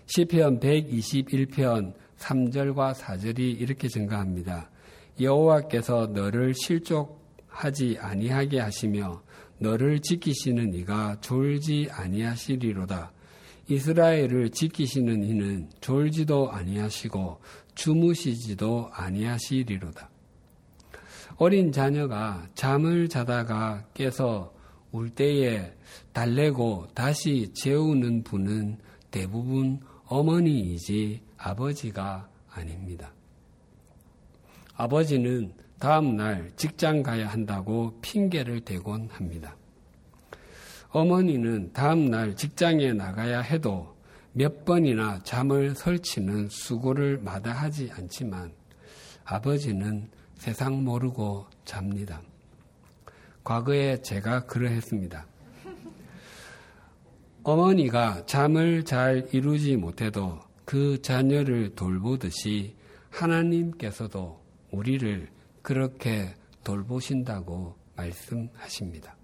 시편 0.07 0.61
121편 0.61 1.95
3절과 2.19 2.95
4절이 2.95 3.61
이렇게 3.61 3.89
증가합니다. 3.89 4.71
여호와께서 5.21 6.09
너를 6.09 6.55
실족하지 6.55 7.99
아니하게 7.99 8.61
하시며 8.61 9.23
너를 9.59 10.01
지키시는 10.01 10.75
이가 10.75 11.21
졸지 11.21 11.89
아니하시리로다. 11.91 13.13
이스라엘을 13.69 14.51
지키시는 14.51 15.23
이는 15.23 15.71
졸지도 15.81 16.51
아니하시고 16.51 17.41
주무시지도 17.75 18.91
아니하시리로다. 18.93 20.11
어린 21.37 21.73
자녀가 21.73 22.47
잠을 22.55 23.09
자다가 23.09 23.85
깨서 23.95 24.55
울 24.93 25.11
때에 25.11 25.73
달래고 26.13 26.89
다시 26.95 27.53
재우는 27.55 28.23
분은 28.23 28.79
대부분 29.11 29.81
어머니이지 30.07 31.23
아버지가 31.39 32.29
아닙니다. 32.51 33.13
아버지는 34.75 35.53
다음날 35.79 36.53
직장 36.57 37.03
가야 37.03 37.29
한다고 37.29 37.99
핑계를 38.03 38.61
대곤 38.61 39.09
합니다. 39.11 39.57
어머니는 40.91 41.73
다음날 41.73 42.37
직장에 42.37 42.93
나가야 42.93 43.41
해도 43.41 43.92
몇 44.35 44.65
번이나 44.65 45.21
잠을 45.25 45.75
설치는 45.75 46.49
수고를 46.49 47.19
마다하지 47.19 47.91
않지만 47.93 48.53
아버지는 49.25 50.09
세상 50.37 50.83
모르고 50.85 51.47
잡니다. 51.65 52.23
과거에 53.45 54.01
제가 54.01 54.47
그러했습니다. 54.47 55.27
어머니가 57.43 58.25
잠을 58.27 58.85
잘 58.85 59.29
이루지 59.33 59.77
못해도 59.77 60.41
그 60.65 61.03
자녀를 61.03 61.75
돌보듯이 61.75 62.77
하나님께서도 63.11 64.41
우리를 64.71 65.29
그렇게 65.61 66.35
돌보신다고 66.65 67.77
말씀하십니다. 67.97 69.17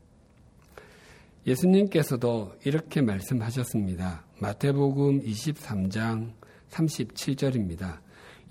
예수님께서도 1.47 2.57
이렇게 2.64 3.01
말씀하셨습니다. 3.01 4.27
마태복음 4.40 5.22
23장 5.22 6.33
37절입니다. 6.70 7.98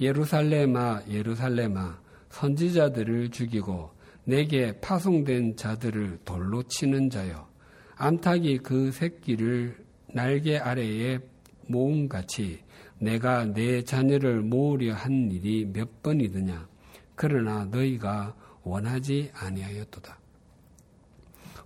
예루살렘아, 0.02 1.02
예루살렘아, 1.10 2.02
선지자들을 2.30 3.30
죽이고 3.30 3.91
내게 4.26 4.78
파송된 4.82 5.56
자들을 5.56 6.19
돌로 6.26 6.63
치는 6.63 7.10
자여, 7.10 7.47
암탉이 7.95 8.58
그 8.60 8.91
새끼를 8.91 9.78
날개 10.13 10.58
아래에 10.58 11.19
모음 11.67 12.10
같이 12.10 12.60
내가 13.00 13.45
내 13.45 13.82
자녀를 13.82 14.41
모으려 14.41 14.93
한 14.93 15.32
일이 15.32 15.65
몇 15.71 16.04
번이더냐. 16.04 16.67
그러나 17.15 17.63
너희가 17.65 18.36
원하지 18.63 19.32
아니하였도다. 19.34 20.19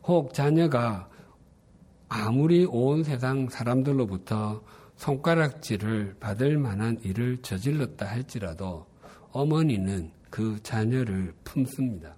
혹 0.04 0.34
자녀가 0.34 1.10
아무리 2.14 2.66
온 2.66 3.06
세상 3.06 3.48
사람들로부터 3.48 4.62
손가락질을 4.98 6.18
받을 6.20 6.58
만한 6.58 7.00
일을 7.04 7.38
저질렀다 7.42 8.06
할지라도 8.06 8.86
어머니는 9.32 10.12
그 10.30 10.60
자녀를 10.62 11.34
품습니다. 11.46 12.18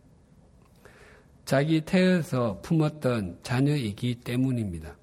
자기 1.46 1.82
태에서 1.82 2.60
품었던 2.64 3.42
자녀이기 3.44 4.16
때문입니다. 4.22 4.96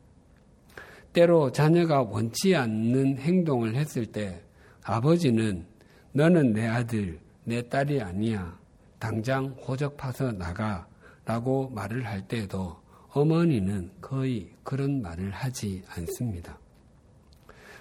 때로 1.12 1.52
자녀가 1.52 2.02
원치 2.02 2.56
않는 2.56 3.18
행동을 3.18 3.76
했을 3.76 4.06
때 4.06 4.42
아버지는 4.82 5.66
너는 6.10 6.52
내 6.52 6.66
아들, 6.66 7.20
내 7.44 7.62
딸이 7.62 8.00
아니야. 8.00 8.58
당장 8.98 9.50
호적 9.50 9.96
파서 9.96 10.32
나가. 10.32 10.88
라고 11.24 11.70
말을 11.70 12.04
할 12.06 12.26
때에도 12.26 12.79
어머니는 13.12 13.90
거의 14.00 14.50
그런 14.62 15.02
말을 15.02 15.30
하지 15.30 15.82
않습니다. 15.88 16.58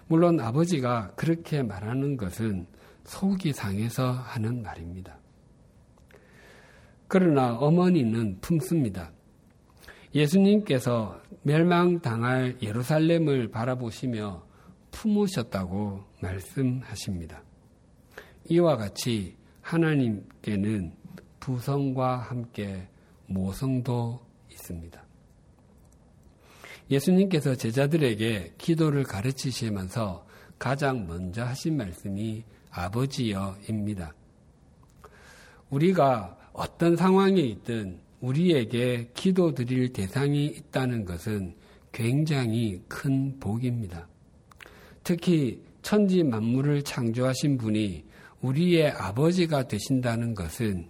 물론 0.07 0.39
아버지가 0.39 1.13
그렇게 1.15 1.61
말하는 1.61 2.17
것은 2.17 2.65
속이 3.03 3.53
상해서 3.53 4.11
하는 4.11 4.63
말입니다. 4.63 5.17
그러나 7.07 7.55
어머니는 7.55 8.39
품습니다. 8.41 9.11
예수님께서 10.13 11.21
멸망당할 11.43 12.57
예루살렘을 12.61 13.49
바라보시며 13.49 14.43
품으셨다고 14.91 16.03
말씀하십니다. 16.21 17.43
이와 18.49 18.77
같이 18.77 19.37
하나님께는 19.61 20.93
부성과 21.39 22.17
함께 22.17 22.87
모성도 23.27 24.19
있습니다. 24.51 25.08
예수님께서 26.89 27.55
제자들에게 27.55 28.55
기도를 28.57 29.03
가르치시면서 29.03 30.25
가장 30.57 31.07
먼저 31.07 31.43
하신 31.43 31.77
말씀이 31.77 32.43
아버지여입니다. 32.71 34.13
우리가 35.69 36.37
어떤 36.53 36.95
상황에 36.95 37.39
있든 37.41 37.99
우리에게 38.21 39.11
기도 39.13 39.53
드릴 39.53 39.93
대상이 39.93 40.45
있다는 40.45 41.05
것은 41.05 41.55
굉장히 41.91 42.81
큰 42.87 43.39
복입니다. 43.39 44.07
특히 45.03 45.63
천지 45.81 46.23
만물을 46.23 46.83
창조하신 46.83 47.57
분이 47.57 48.05
우리의 48.41 48.91
아버지가 48.91 49.67
되신다는 49.67 50.33
것은 50.33 50.89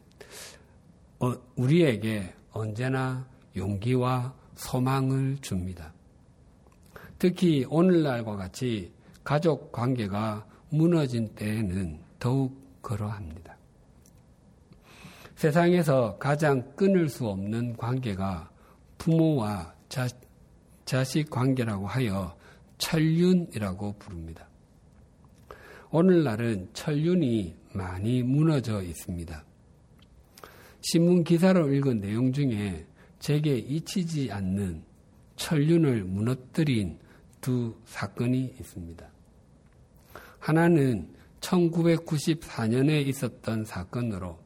어, 1.19 1.33
우리에게 1.55 2.33
언제나 2.51 3.27
용기와 3.55 4.33
소망을 4.59 5.37
줍니다. 5.39 5.93
특히 7.17 7.65
오늘날과 7.69 8.35
같이 8.35 8.91
가족 9.23 9.71
관계가 9.71 10.45
무너진 10.69 11.33
때에는 11.33 11.99
더욱 12.19 12.81
그러합니다. 12.81 13.57
세상에서 15.35 16.17
가장 16.17 16.75
끊을 16.75 17.07
수 17.07 17.27
없는 17.27 17.77
관계가 17.77 18.49
부모와 18.97 19.73
자, 19.87 20.07
자식 20.83 21.29
관계라고 21.29 21.87
하여 21.87 22.35
천륜이라고 22.79 23.93
부릅니다. 23.97 24.47
오늘날은 25.91 26.69
천륜이 26.73 27.55
많이 27.73 28.23
무너져 28.23 28.81
있습니다. 28.81 29.45
신문 30.81 31.23
기사를 31.23 31.73
읽은 31.73 32.01
내용 32.01 32.33
중에 32.33 32.85
제게 33.19 33.57
잊히지 33.57 34.31
않는 34.31 34.83
천륜을 35.35 36.03
무너뜨린 36.03 36.97
두 37.41 37.75
사건이 37.85 38.55
있습니다. 38.59 39.07
하나는 40.39 41.09
1994년에 41.41 43.05
있었던 43.07 43.65
사건으로 43.65 44.39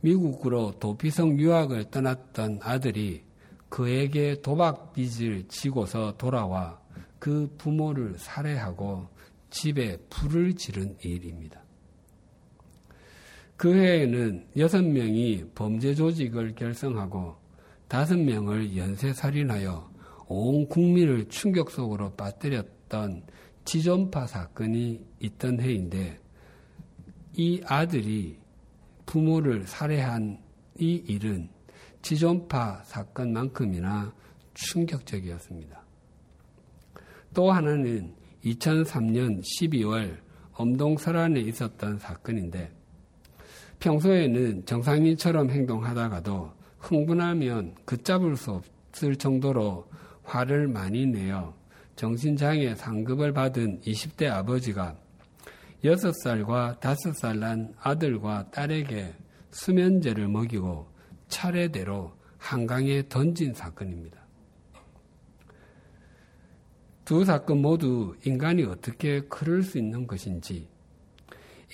미국으로 0.00 0.78
도피성 0.78 1.38
유학을 1.38 1.90
떠났던 1.90 2.60
아들이 2.62 3.24
그에게 3.68 4.40
도박 4.40 4.92
빚을 4.92 5.48
지고서 5.48 6.16
돌아와 6.16 6.80
그 7.18 7.52
부모를 7.58 8.14
살해하고 8.18 9.08
집에 9.50 9.96
불을 10.10 10.54
지른 10.54 10.96
일입니다. 11.00 11.62
그 13.56 13.74
해에는 13.74 14.46
여섯 14.58 14.82
명이 14.84 15.46
범죄 15.54 15.94
조직을 15.94 16.54
결성하고 16.54 17.45
다섯 17.88 18.18
명을 18.18 18.76
연쇄살인하여 18.76 19.90
온 20.28 20.68
국민을 20.68 21.28
충격 21.28 21.70
속으로 21.70 22.12
빠뜨렸던 22.14 23.22
지존파 23.64 24.26
사건이 24.26 25.04
있던 25.20 25.60
해인데 25.60 26.20
이 27.34 27.60
아들이 27.64 28.38
부모를 29.04 29.66
살해한 29.66 30.38
이 30.78 30.94
일은 31.06 31.48
지존파 32.02 32.82
사건만큼이나 32.84 34.14
충격적이었습니다. 34.54 35.82
또 37.34 37.52
하나는 37.52 38.14
2003년 38.44 39.42
12월 39.42 40.18
엄동설안에 40.52 41.40
있었던 41.40 41.98
사건인데 41.98 42.72
평소에는 43.78 44.64
정상인처럼 44.64 45.50
행동하다가도 45.50 46.55
흥분하면 46.86 47.74
긋잡을 47.84 48.36
수 48.36 48.52
없을 48.52 49.16
정도로 49.16 49.88
화를 50.22 50.68
많이 50.68 51.04
내어 51.06 51.54
정신장애 51.96 52.76
상급을 52.76 53.32
받은 53.32 53.80
20대 53.80 54.30
아버지가 54.30 54.96
6살과 55.82 56.78
5살 56.78 57.38
난 57.38 57.74
아들과 57.80 58.50
딸에게 58.50 59.14
수면제를 59.50 60.28
먹이고 60.28 60.86
차례대로 61.28 62.12
한강에 62.38 63.08
던진 63.08 63.52
사건입니다. 63.52 64.20
두 67.04 67.24
사건 67.24 67.62
모두 67.62 68.16
인간이 68.24 68.64
어떻게 68.64 69.20
그럴 69.22 69.62
수 69.62 69.78
있는 69.78 70.06
것인지 70.06 70.68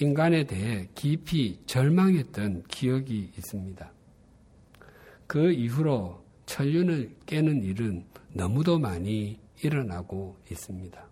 인간에 0.01 0.45
대해 0.45 0.89
깊이 0.95 1.61
절망했던 1.67 2.65
기억이 2.69 3.33
있습니다. 3.37 3.93
그 5.33 5.51
이후로 5.51 6.23
천륜을 6.45 7.17
깨는 7.25 7.63
일은 7.63 8.05
너무도 8.35 8.79
많이 8.79 9.41
일어나고 9.63 10.37
있습니다. 10.51 11.07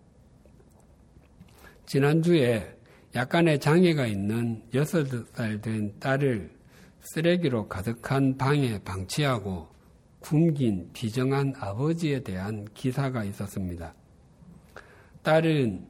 지난주에 1.87 2.77
약간의 3.15 3.59
장애가 3.59 4.05
있는 4.05 4.61
6살 4.73 5.63
된 5.63 5.99
딸을 5.99 6.51
쓰레기로 6.99 7.67
가득한 7.67 8.37
방에 8.37 8.77
방치하고 8.83 9.67
굶긴 10.19 10.91
비정한 10.93 11.55
아버지에 11.57 12.19
대한 12.19 12.67
기사가 12.75 13.23
있었습니다. 13.23 13.95
딸은 15.23 15.87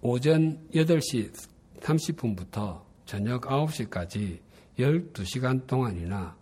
오전 0.00 0.68
8시 0.74 1.32
30분부터 1.78 2.82
저녁 3.04 3.42
9시까지 3.42 4.40
12시간 4.80 5.64
동안이나 5.68 6.37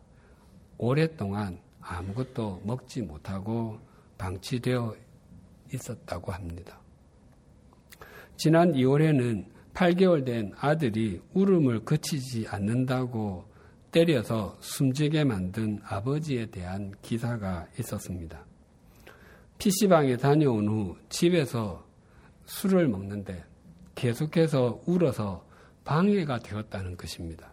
오랫동안 0.78 1.58
아무것도 1.80 2.62
먹지 2.64 3.02
못하고 3.02 3.78
방치되어 4.18 4.94
있었다고 5.72 6.32
합니다. 6.32 6.80
지난 8.36 8.72
2월에는 8.72 9.46
8개월 9.74 10.24
된 10.24 10.52
아들이 10.58 11.20
울음을 11.34 11.84
그치지 11.84 12.46
않는다고 12.48 13.44
때려서 13.90 14.56
숨지게 14.60 15.24
만든 15.24 15.80
아버지에 15.84 16.46
대한 16.46 16.92
기사가 17.02 17.66
있었습니다. 17.78 18.44
PC방에 19.58 20.16
다녀온 20.16 20.68
후 20.68 20.96
집에서 21.08 21.86
술을 22.44 22.88
먹는데 22.88 23.44
계속해서 23.94 24.82
울어서 24.86 25.46
방해가 25.84 26.40
되었다는 26.40 26.96
것입니다. 26.96 27.52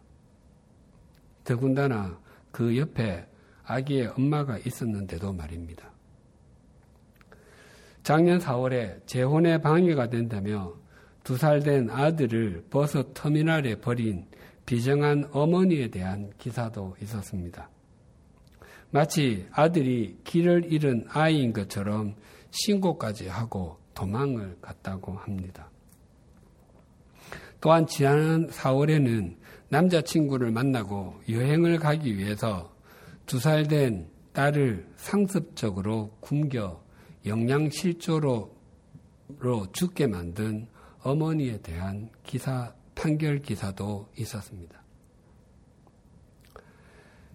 더군다나 1.43 2.19
그 2.53 2.77
옆에 2.77 3.25
아기의 3.65 4.13
엄마가 4.15 4.59
있었는데도 4.59 5.33
말입니다. 5.33 5.91
작년 8.03 8.37
4월에 8.37 9.05
재혼에 9.07 9.57
방해가 9.57 10.09
된다며 10.09 10.73
두 11.23 11.35
살 11.35 11.61
된 11.61 11.89
아들을 11.89 12.65
버스 12.69 13.03
터미널에 13.13 13.75
버린 13.79 14.27
비정한 14.65 15.27
어머니에 15.31 15.87
대한 15.89 16.31
기사도 16.37 16.95
있었습니다. 17.01 17.69
마치 18.91 19.47
아들이 19.51 20.19
길을 20.23 20.71
잃은 20.71 21.07
아이인 21.09 21.53
것처럼 21.53 22.15
신고까지 22.51 23.29
하고 23.29 23.79
도망을 23.95 24.57
갔다고 24.61 25.13
합니다. 25.13 25.71
또한 27.59 27.87
지난 27.87 28.47
4월에는 28.47 29.37
남자친구를 29.69 30.51
만나고 30.51 31.15
여행을 31.29 31.79
가기 31.79 32.17
위해서 32.17 32.73
두 33.25 33.37
살 33.37 33.67
된 33.67 34.07
딸을 34.33 34.87
상습적으로 34.95 36.17
굶겨 36.19 36.83
영양실조로 37.25 38.51
죽게 39.71 40.07
만든 40.07 40.67
어머니에 41.01 41.61
대한 41.61 42.09
기사, 42.23 42.73
판결 42.95 43.39
기사도 43.39 44.09
있었습니다. 44.17 44.81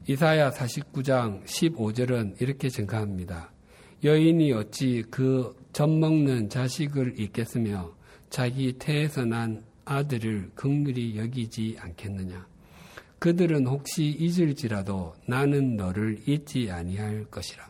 이사야 0.09 0.51
49장 0.51 1.45
15절은 1.45 2.41
이렇게 2.41 2.69
증가합니다. 2.69 3.53
여인이 4.05 4.53
어찌 4.53 5.05
그 5.11 5.55
젖먹는 5.73 6.49
자식을 6.49 7.21
잊겠으며 7.21 7.95
자기 8.31 8.73
태에서 8.75 9.25
난 9.25 9.65
아들을 9.89 10.53
극률이 10.55 11.19
여기지 11.19 11.77
않겠느냐. 11.81 12.47
그들은 13.19 13.67
혹시 13.67 14.05
잊을지라도 14.05 15.15
나는 15.27 15.77
너를 15.77 16.19
잊지 16.29 16.71
아니할 16.71 17.25
것이라. 17.27 17.69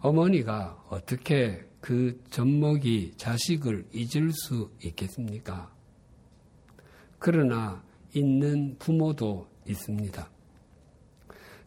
어머니가 0.00 0.84
어떻게 0.88 1.64
그 1.80 2.20
젖먹이 2.30 3.14
자식을 3.16 3.86
잊을 3.92 4.32
수 4.32 4.70
있겠습니까? 4.82 5.72
그러나 7.18 7.82
있는 8.14 8.76
부모도 8.78 9.46
있습니다. 9.68 10.28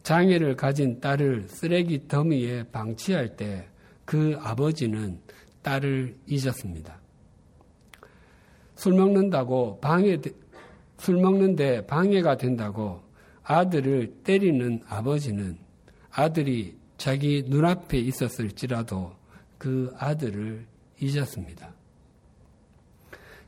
장애를 0.02 0.56
가진 0.56 1.00
딸을 1.00 1.48
쓰레기 1.48 2.06
더미에 2.06 2.64
방치할 2.64 3.36
때 3.36 3.68
그 4.06 4.38
아버지는 4.40 5.20
딸을 5.62 6.16
잊었습니다. 6.26 6.98
술 8.76 8.94
먹는다고 8.94 9.80
방해, 9.80 10.18
술 10.98 11.16
먹는데 11.16 11.86
방해가 11.86 12.36
된다고 12.36 13.02
아들을 13.42 14.22
때리는 14.22 14.82
아버지는 14.86 15.58
아들이 16.10 16.76
자기 16.96 17.44
눈앞에 17.46 17.98
있었을지라도 17.98 19.12
그 19.58 19.92
아들을 19.98 20.66
잊었습니다. 21.00 21.74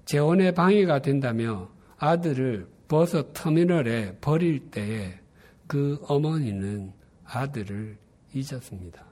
재혼에 0.04 0.52
방해가 0.52 1.00
된다며 1.00 1.68
아들을 1.98 2.66
버스 2.88 3.22
터미널에 3.32 4.16
버릴 4.20 4.70
때에 4.70 5.18
그 5.66 6.02
어머니는 6.08 6.92
아들을 7.24 7.96
잊었습니다. 8.34 9.04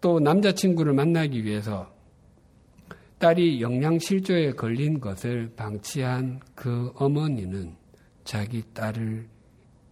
또 0.00 0.20
남자친구를 0.20 0.92
만나기 0.92 1.44
위해서 1.44 1.95
딸이 3.18 3.62
영양실조에 3.62 4.52
걸린 4.52 5.00
것을 5.00 5.50
방치한 5.56 6.40
그 6.54 6.92
어머니는 6.96 7.74
자기 8.24 8.62
딸을 8.74 9.26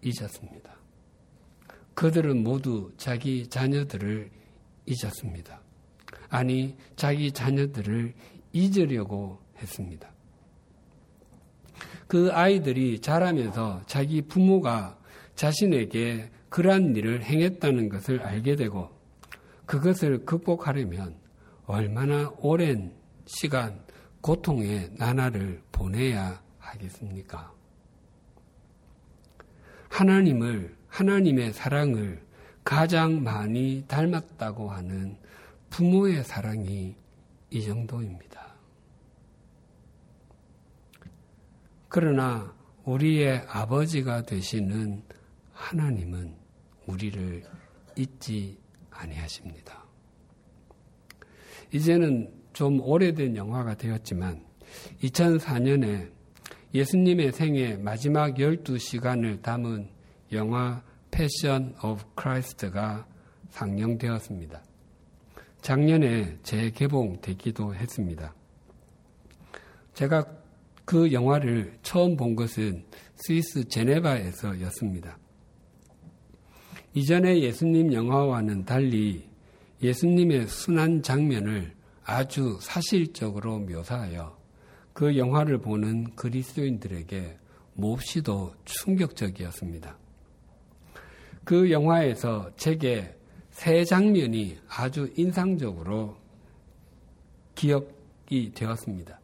잊었습니다. 0.03 0.75
그들은 1.95 2.43
모두 2.43 2.93
자기 2.97 3.47
자녀들을 3.49 4.31
잊었습니다. 4.87 5.61
아니, 6.29 6.77
자기 6.97 7.33
자녀들을 7.33 8.13
잊으려고 8.53 9.39
했습니다. 9.59 10.11
그 12.07 12.31
아이들이 12.33 13.01
자라면서 13.01 13.83
자기 13.87 14.21
부모가 14.21 14.99
자신에게 15.35 16.31
그러한 16.49 16.95
일을 16.95 17.23
행했다는 17.23 17.89
것을 17.89 18.21
알게 18.21 18.57
되고 18.57 18.91
그것을 19.67 20.25
극복하려면 20.25 21.17
얼마나 21.67 22.31
오랜 22.39 22.93
시간 23.27 23.85
고통의 24.21 24.91
나날을 24.97 25.63
보내야 25.73 26.43
하겠습니까? 26.59 27.53
하나님을, 29.91 30.77
하나님의 30.89 31.53
사랑을 31.53 32.25
가장 32.65 33.23
많이 33.23 33.85
닮았다고 33.87 34.71
하는 34.71 35.17
부모의 35.71 36.25
사랑이 36.25 36.97
이 37.51 37.63
정도입니다. 37.63 38.55
그러나 41.89 42.55
우리의 42.85 43.45
아버지가 43.49 44.23
되시는 44.23 45.03
하나님은 45.53 46.35
우리를 46.87 47.45
잊지 47.97 48.59
아니하십니다. 48.91 49.85
이제는 51.73 52.44
좀 52.55 52.81
오래된 52.81 53.37
영화가 53.37 53.77
되었지만 53.77 54.43
2004년에 55.03 56.11
예수님의 56.73 57.33
생애 57.33 57.77
마지막 57.77 58.35
12시간을 58.35 59.43
담은 59.43 59.89
영화 60.33 60.83
Passion 61.11 61.75
of 61.83 62.03
Christ가 62.15 63.07
상영되었습니다. 63.51 64.63
작년에 65.61 66.39
재개봉되기도 66.43 67.75
했습니다. 67.75 68.35
제가 69.95 70.27
그 70.85 71.13
영화를 71.13 71.79
처음 71.83 72.17
본 72.17 72.35
것은 72.35 72.85
스위스 73.17 73.67
제네바에서였습니다. 73.69 75.19
이전의 76.95 77.43
예수님 77.43 77.93
영화와는 77.93 78.65
달리 78.65 79.29
예수님의 79.83 80.49
순환 80.49 81.03
장면을 81.03 81.75
아주 82.05 82.59
사실적으로 82.61 83.59
묘사하여 83.61 84.37
그 84.93 85.17
영화를 85.17 85.59
보는 85.59 86.15
그리스도인들에게 86.15 87.39
몹시도 87.75 88.55
충격적이었습니다. 88.65 89.99
그 91.45 91.71
영화에서 91.71 92.51
제게 92.57 93.15
세 93.51 93.85
장면이 93.85 94.59
아주 94.69 95.13
인상적으로 95.17 96.17
기억이 97.55 98.53
되었습니다. 98.55 99.21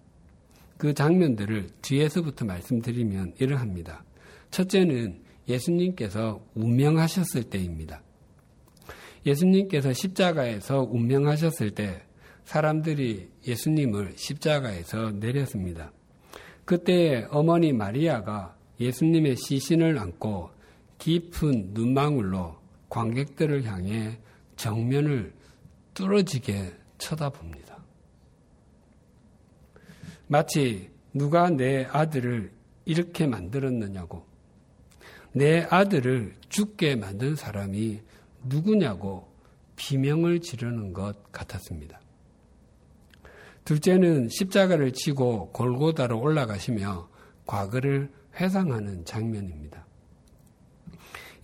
그 0.76 0.94
장면들을 0.94 1.68
뒤에서부터 1.82 2.44
말씀드리면 2.44 3.34
이러합니다. 3.38 4.04
첫째는 4.50 5.22
예수님께서 5.48 6.44
운명하셨을 6.54 7.44
때입니다. 7.44 8.02
예수님께서 9.26 9.92
십자가에서 9.92 10.82
운명하셨을 10.90 11.72
때 11.72 12.02
사람들이 12.44 13.30
예수님을 13.46 14.14
십자가에서 14.16 15.12
내렸습니다. 15.12 15.92
그때 16.64 17.26
어머니 17.30 17.72
마리아가 17.72 18.56
예수님의 18.78 19.36
시신을 19.36 19.98
안고 19.98 20.50
깊은 20.98 21.70
눈망울로 21.72 22.56
관객들을 22.88 23.64
향해 23.64 24.18
정면을 24.56 25.32
뚫어지게 25.94 26.72
쳐다봅니다. 26.98 27.78
마치 30.26 30.90
누가 31.12 31.50
내 31.50 31.84
아들을 31.84 32.52
이렇게 32.84 33.26
만들었느냐고, 33.26 34.24
내 35.32 35.66
아들을 35.70 36.34
죽게 36.48 36.96
만든 36.96 37.36
사람이 37.36 38.00
누구냐고 38.44 39.32
비명을 39.76 40.40
지르는 40.40 40.92
것 40.92 41.32
같았습니다. 41.32 41.99
둘째는 43.64 44.28
십자가를 44.28 44.92
치고 44.92 45.52
골고다로 45.52 46.20
올라가시며 46.20 47.08
과거를 47.46 48.10
회상하는 48.38 49.04
장면입니다. 49.04 49.86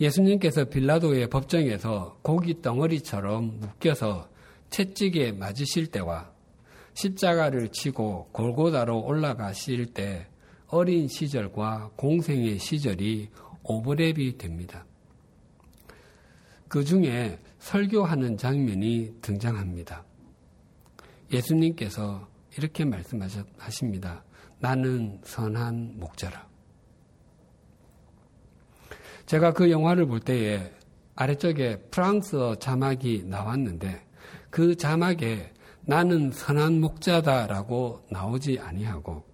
예수님께서 0.01 0.67
빌라도의 0.67 1.29
법정에서 1.29 2.19
고기 2.23 2.61
덩어리처럼 2.61 3.61
묶여서 3.61 4.29
채찍에 4.71 5.33
맞으실 5.33 5.87
때와 5.89 6.31
십자가를 6.95 7.69
치고 7.69 8.31
골고다로 8.33 9.05
올라가실 9.05 9.93
때 9.93 10.27
어린 10.69 11.09
시절과 11.09 11.93
공생의 11.97 12.59
시절이 12.59 13.29
오버랩이 13.63 14.39
됩니다. 14.39 14.85
그 16.69 16.85
중에 16.85 17.39
설교하는 17.59 18.37
장면이 18.37 19.17
등장합니다. 19.21 20.05
예수님께서 21.33 22.29
이렇게 22.57 22.85
말씀하십니다. 22.85 24.25
나는 24.59 25.21
선한 25.25 25.99
목자라. 25.99 26.47
제가 29.27 29.53
그 29.53 29.71
영화를 29.71 30.07
볼 30.07 30.21
때에 30.21 30.73
아래쪽에 31.17 31.81
프랑스어 31.91 32.57
자막이 32.57 33.25
나왔는데 33.25 34.07
그 34.51 34.77
자막에 34.77 35.53
나는 35.83 36.31
선한 36.33 36.81
목자다라고 36.81 38.07
나오지 38.11 38.59
아니하고 38.61 39.25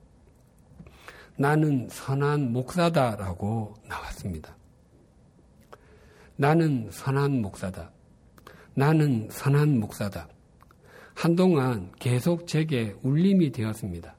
나는 1.36 1.88
선한 1.90 2.52
목사다라고 2.52 3.74
나왔습니다. 3.88 4.56
나는 6.36 6.90
선한 6.90 7.40
목사다. 7.40 7.90
나는 8.74 9.28
선한 9.30 9.78
목사다. 9.80 10.28
한동안 11.14 11.92
계속 11.98 12.46
제게 12.46 12.94
울림이 13.02 13.52
되었습니다. 13.52 14.16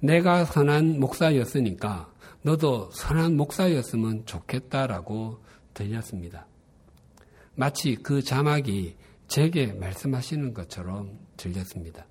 내가 0.00 0.44
선한 0.44 1.00
목사였으니까 1.00 2.12
너도 2.42 2.90
선한 2.92 3.36
목사였으면 3.36 4.26
좋겠다라고 4.26 5.42
들렸습니다. 5.74 6.46
마치 7.54 7.96
그 7.96 8.22
자막이 8.22 8.96
제게 9.26 9.72
말씀하시는 9.72 10.54
것처럼 10.54 11.18
들렸습니다. 11.36 12.06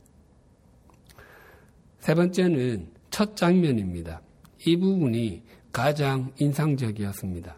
세 1.99 2.13
번째는 2.13 2.91
첫 3.09 3.35
장면입니다. 3.35 4.21
이 4.65 4.77
부분이 4.77 5.43
가장 5.71 6.33
인상적이었습니다. 6.37 7.57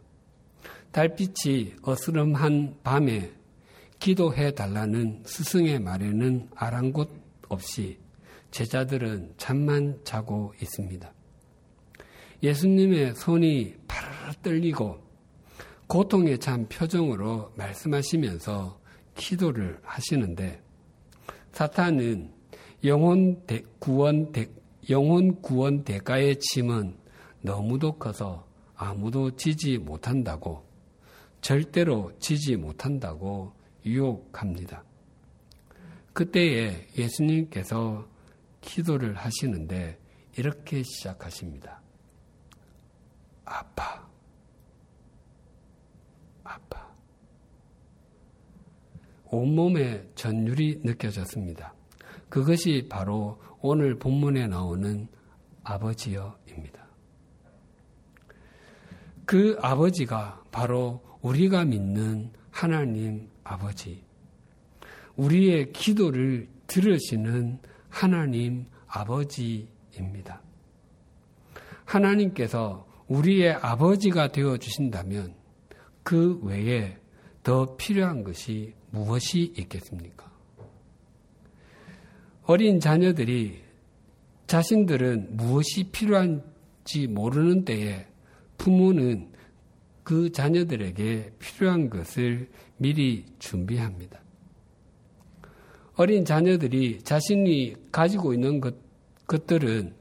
달빛이 0.92 1.76
어스름한 1.82 2.78
밤에 2.84 3.32
기도해 4.00 4.52
달라는 4.52 5.24
스승의 5.26 5.80
말에는 5.80 6.50
아랑곳 6.56 7.10
없이 7.50 8.00
제자들은 8.52 9.34
잠만 9.38 10.00
자고 10.04 10.54
있습니다. 10.62 11.12
예수님의 12.44 13.16
손이 13.16 13.76
파르르 13.88 14.34
떨리고 14.44 15.00
고통에 15.88 16.38
찬 16.38 16.68
표정으로 16.68 17.54
말씀하시면서 17.56 18.80
기도를 19.16 19.80
하시는데 19.82 20.62
사탄은 21.52 22.32
영혼 22.84 23.42
구원 23.80 24.32
대, 24.32 24.48
영혼 24.90 25.42
구원 25.42 25.84
대가의 25.84 26.38
짐은 26.40 26.96
너무도 27.42 27.98
커서 27.98 28.46
아무도 28.76 29.36
지지 29.36 29.78
못한다고 29.80 30.64
절대로 31.42 32.12
지지 32.20 32.56
못한다고 32.56 33.54
유혹합니다. 33.86 34.84
그때에 36.14 36.88
예수님께서 36.98 38.08
기도를 38.62 39.16
하시는데 39.16 40.00
이렇게 40.38 40.84
시작하십니다. 40.84 41.82
아파. 43.46 44.08
아파. 46.44 46.92
온몸에 49.26 50.10
전율이 50.16 50.82
느껴졌습니다. 50.84 51.74
그것이 52.30 52.88
바로 52.90 53.42
오늘 53.62 53.98
본문에 53.98 54.48
나오는 54.48 55.08
아버지여입니다. 55.64 56.88
그 59.26 59.58
아버지가 59.62 60.44
바로 60.52 61.04
우리가 61.22 61.66
믿는 61.66 62.32
하나님 62.50 63.30
아버지, 63.48 64.04
우리의 65.16 65.72
기도를 65.72 66.48
들으시는 66.68 67.60
하나님 67.90 68.66
아버지입니다. 68.88 70.42
하나님께서 71.86 72.88
우리의 73.08 73.54
아버지가 73.54 74.32
되어 74.32 74.58
주신다면 74.58 75.34
그 76.04 76.40
외에 76.44 76.98
더 77.44 77.78
필요한 77.78 78.24
것이 78.24 78.74
무엇이 78.92 79.54
있겠습니까? 79.58 80.30
어린 82.44 82.80
자녀들이 82.80 83.62
자신들은 84.48 85.36
무엇이 85.36 85.90
필요한지 85.92 87.08
모르는 87.10 87.66
때에 87.66 88.06
부모는 88.58 89.32
그 90.08 90.32
자녀들에게 90.32 91.34
필요한 91.38 91.90
것을 91.90 92.48
미리 92.78 93.26
준비합니다. 93.40 94.22
어린 95.96 96.24
자녀들이 96.24 97.02
자신이 97.02 97.76
가지고 97.92 98.34
있는 98.34 98.62
것, 98.62 98.74
것들은 99.28 99.94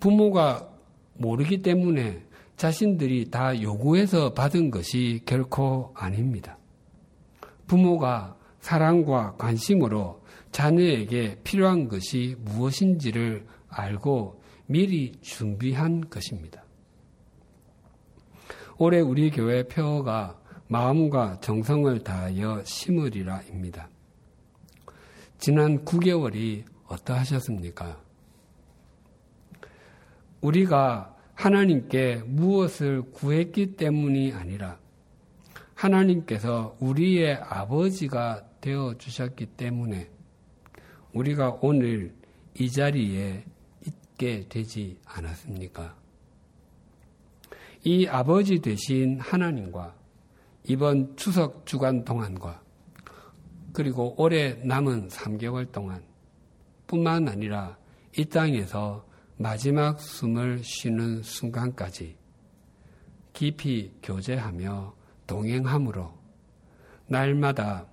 부모가 0.00 0.68
모르기 1.14 1.62
때문에 1.62 2.26
자신들이 2.58 3.30
다 3.30 3.58
요구해서 3.58 4.34
받은 4.34 4.70
것이 4.70 5.22
결코 5.24 5.92
아닙니다. 5.94 6.58
부모가 7.66 8.36
사랑과 8.60 9.34
관심으로 9.36 10.22
자녀에게 10.52 11.38
필요한 11.42 11.88
것이 11.88 12.36
무엇인지를 12.40 13.46
알고 13.70 14.42
미리 14.66 15.12
준비한 15.22 16.10
것입니다. 16.10 16.63
올해 18.78 19.00
우리 19.00 19.30
교회 19.30 19.62
표어가 19.62 20.40
마음과 20.68 21.40
정성을 21.40 22.02
다하여 22.02 22.62
심으리라입니다. 22.64 23.88
지난 25.38 25.84
9개월이 25.84 26.64
어떠하셨습니까? 26.86 28.00
우리가 30.40 31.16
하나님께 31.34 32.22
무엇을 32.26 33.02
구했기 33.12 33.76
때문이 33.76 34.32
아니라 34.32 34.78
하나님께서 35.74 36.76
우리의 36.80 37.34
아버지가 37.34 38.44
되어 38.60 38.94
주셨기 38.96 39.46
때문에 39.46 40.10
우리가 41.12 41.58
오늘 41.60 42.14
이 42.58 42.70
자리에 42.70 43.44
있게 43.86 44.46
되지 44.48 44.98
않았습니까? 45.04 46.03
이 47.86 48.06
아버지 48.06 48.60
되신 48.60 49.20
하나님과 49.20 49.94
이번 50.64 51.14
추석 51.16 51.66
주간 51.66 52.02
동안과 52.02 52.62
그리고 53.74 54.14
올해 54.16 54.54
남은 54.54 55.08
3개월 55.08 55.70
동안 55.70 56.02
뿐만 56.86 57.28
아니라 57.28 57.76
이 58.16 58.24
땅에서 58.24 59.06
마지막 59.36 60.00
숨을 60.00 60.64
쉬는 60.64 61.22
순간까지 61.22 62.16
깊이 63.34 63.92
교제하며 64.02 64.94
동행함으로 65.26 66.10
날마다 67.06 67.86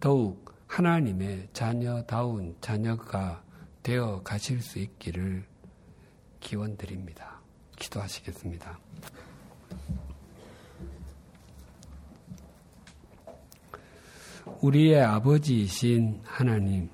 더욱 0.00 0.52
하나님의 0.66 1.50
자녀다운 1.52 2.56
자녀가 2.60 3.44
되어 3.84 4.20
가실 4.24 4.60
수 4.60 4.80
있기를 4.80 5.44
기원드립니다. 6.40 7.41
기도하시겠습니다. 7.82 8.78
우리의 14.60 15.02
아버지이신 15.02 16.20
하나님, 16.24 16.88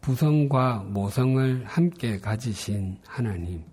부성과 0.00 0.84
모성을 0.88 1.64
함께 1.64 2.18
가지신 2.18 2.98
하나님, 3.06 3.64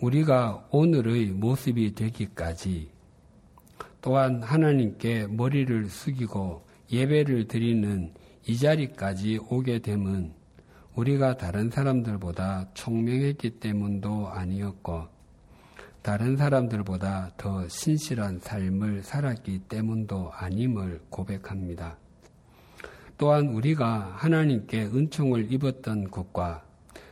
우리가 0.00 0.68
오늘의 0.70 1.30
모습이 1.30 1.94
되기까지 1.94 2.90
또한 4.00 4.42
하나님께 4.42 5.26
머리를 5.26 5.88
숙이고 5.88 6.64
예배를 6.92 7.48
드리는 7.48 8.12
이 8.46 8.56
자리까지 8.56 9.40
오게 9.48 9.80
됨은 9.80 10.37
우리가 10.98 11.36
다른 11.36 11.70
사람들보다 11.70 12.70
총명했기 12.74 13.60
때문도 13.60 14.30
아니었고 14.30 15.06
다른 16.02 16.36
사람들보다 16.36 17.34
더 17.36 17.68
신실한 17.68 18.40
삶을 18.40 19.04
살았기 19.04 19.60
때문도 19.68 20.32
아님을 20.32 21.02
고백합니다. 21.08 21.96
또한 23.16 23.46
우리가 23.46 24.12
하나님께 24.16 24.86
은총을 24.86 25.52
입었던 25.52 26.10
것과 26.10 26.64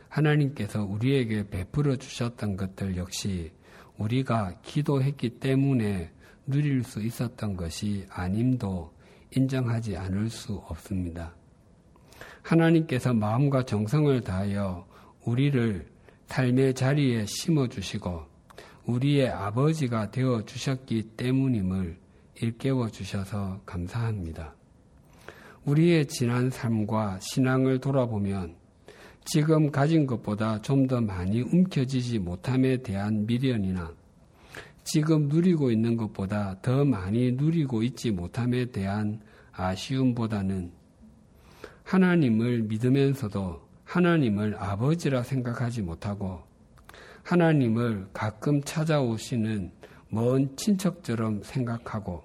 하나님께서 0.09 0.83
우리에게 0.83 1.49
베풀어 1.49 1.95
주셨던 1.95 2.57
것들 2.57 2.97
역시 2.97 3.53
우리가 3.97 4.55
기도했기 4.63 5.39
때문에 5.39 6.11
누릴 6.45 6.83
수 6.83 7.01
있었던 7.01 7.55
것이 7.55 8.05
아님도 8.09 8.93
인정하지 9.33 9.95
않을 9.95 10.29
수 10.29 10.55
없습니다. 10.55 11.37
하나님께서 12.47 13.13
마음과 13.13 13.63
정성을 13.63 14.21
다하여 14.21 14.87
우리를 15.25 15.85
삶의 16.27 16.75
자리에 16.75 17.25
심어 17.25 17.67
주시고 17.67 18.23
우리의 18.85 19.29
아버지가 19.29 20.11
되어 20.11 20.45
주셨기 20.45 21.03
때문임을 21.17 21.97
일깨워 22.41 22.89
주셔서 22.89 23.59
감사합니다. 23.65 24.55
우리의 25.65 26.07
지난 26.07 26.49
삶과 26.49 27.19
신앙을 27.19 27.79
돌아보면 27.79 28.55
지금 29.25 29.69
가진 29.69 30.07
것보다 30.07 30.61
좀 30.61 30.87
더 30.87 31.01
많이 31.01 31.41
움켜쥐지 31.41 32.19
못함에 32.19 32.77
대한 32.77 33.25
미련이나 33.25 33.93
지금 34.85 35.27
누리고 35.27 35.69
있는 35.69 35.97
것보다 35.97 36.55
더 36.61 36.85
많이 36.85 37.33
누리고 37.33 37.83
있지 37.83 38.11
못함에 38.11 38.67
대한 38.71 39.19
아쉬움보다는 39.51 40.76
하나님을 41.87 42.63
믿으면서도 42.63 43.61
하나님을 43.85 44.55
아버지라 44.59 45.23
생각하지 45.23 45.83
못하고 45.83 46.41
하나님을 47.23 48.09
가끔 48.11 48.61
찾아오시는 48.61 49.71
먼 50.09 50.53
친척처럼 50.57 51.43
생각하고 51.43 52.23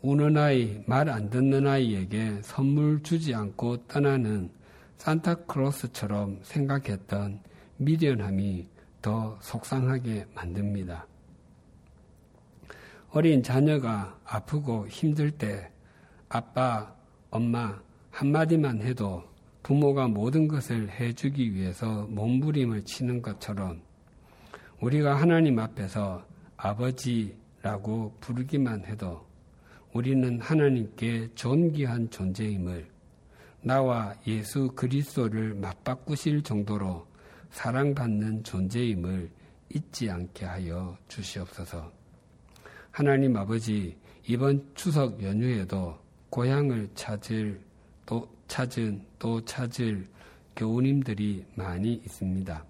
우는 0.00 0.38
아이, 0.38 0.82
말 0.86 1.08
안 1.10 1.28
듣는 1.28 1.66
아이에게 1.66 2.40
선물 2.42 3.02
주지 3.02 3.34
않고 3.34 3.88
떠나는 3.88 4.50
산타크로스처럼 4.96 6.40
생각했던 6.42 7.40
미련함이 7.76 8.68
더 9.02 9.38
속상하게 9.42 10.28
만듭니다. 10.34 11.06
어린 13.10 13.42
자녀가 13.42 14.18
아프고 14.24 14.88
힘들 14.88 15.30
때 15.30 15.70
아빠, 16.30 16.94
엄마 17.30 17.85
한마디만 18.16 18.80
해도 18.80 19.22
부모가 19.62 20.08
모든 20.08 20.48
것을 20.48 20.88
해주기 20.88 21.52
위해서 21.52 22.06
몸부림을 22.06 22.82
치는 22.86 23.20
것처럼 23.20 23.82
우리가 24.80 25.20
하나님 25.20 25.58
앞에서 25.58 26.26
아버지라고 26.56 28.16
부르기만 28.20 28.86
해도 28.86 29.22
우리는 29.92 30.40
하나님께 30.40 31.28
존귀한 31.34 32.08
존재임을 32.08 32.86
나와 33.60 34.14
예수 34.26 34.72
그리스도를 34.74 35.54
맞바꾸실 35.56 36.42
정도로 36.42 37.06
사랑받는 37.50 38.44
존재임을 38.44 39.30
잊지 39.74 40.08
않게 40.08 40.46
하여 40.46 40.96
주시옵소서. 41.08 41.92
하나님 42.90 43.36
아버지 43.36 43.94
이번 44.26 44.66
추석 44.74 45.22
연휴에도 45.22 45.98
고향을 46.30 46.88
찾을 46.94 47.66
또 48.06 48.28
찾은 48.48 49.02
또 49.18 49.44
찾을 49.44 50.06
교우님들이 50.54 51.44
많이 51.54 51.94
있습니다. 51.94 52.64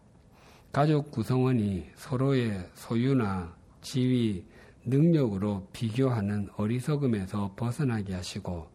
가족 0.72 1.11
구성원이 1.11 1.91
서로의 1.95 2.68
소유나 2.74 3.55
지위, 3.80 4.45
능력으로 4.84 5.68
비교하는 5.72 6.49
어리석음에서 6.57 7.53
벗어나게 7.57 8.14
하시고 8.14 8.68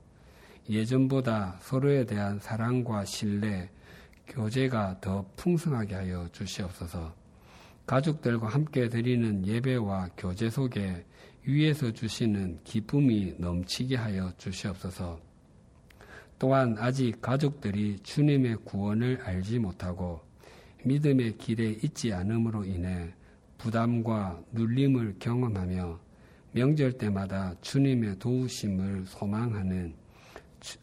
예전보다 0.69 1.57
서로에 1.61 2.05
대한 2.05 2.39
사랑과 2.39 3.03
신뢰, 3.05 3.69
교제가 4.27 4.99
더 5.01 5.25
풍성하게 5.35 5.95
하여 5.95 6.27
주시옵소서. 6.31 7.13
가족들과 7.85 8.47
함께 8.47 8.87
드리는 8.87 9.45
예배와 9.45 10.11
교제 10.17 10.49
속에 10.49 11.05
위에서 11.43 11.91
주시는 11.91 12.59
기쁨이 12.63 13.35
넘치게 13.37 13.95
하여 13.95 14.31
주시옵소서. 14.37 15.30
또한 16.41 16.75
아직 16.79 17.21
가족들이 17.21 17.99
주님의 18.01 18.55
구원을 18.65 19.21
알지 19.21 19.59
못하고 19.59 20.21
믿음의 20.83 21.37
길에 21.37 21.77
있지 21.83 22.11
않음으로 22.13 22.65
인해 22.65 23.13
부담과 23.59 24.41
눌림을 24.51 25.17
경험하며 25.19 25.99
명절 26.53 26.93
때마다 26.93 27.53
주님의 27.61 28.17
도우심을 28.17 29.05
소망하는 29.05 29.93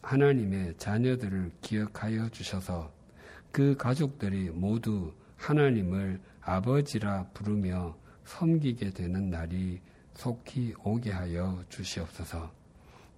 하나님의 0.01 0.75
자녀들을 0.77 1.51
기억하여 1.59 2.29
주셔서 2.29 2.93
그 3.51 3.75
가족들이 3.75 4.51
모두 4.51 5.13
하나님을 5.35 6.21
아버지라 6.39 7.25
부르며 7.33 7.97
섬기게 8.23 8.91
되는 8.91 9.29
날이 9.29 9.81
속히 10.13 10.75
오게 10.85 11.11
하여 11.11 11.61
주시옵소서. 11.67 12.49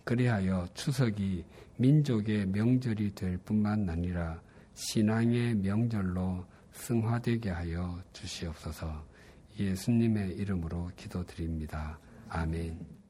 그리하여 0.04 0.68
추석이 0.74 1.46
민족의 1.82 2.46
명절이 2.48 3.16
될 3.16 3.38
뿐만 3.40 3.90
아니라 3.90 4.40
신앙의 4.76 5.56
명절로 5.56 6.46
승화되게 6.74 7.50
하여 7.50 8.02
주시옵소서. 8.14 9.06
예수님의 9.60 10.38
이름으로 10.38 10.92
기도드립니다. 10.96 12.00
아멘. 12.30 13.01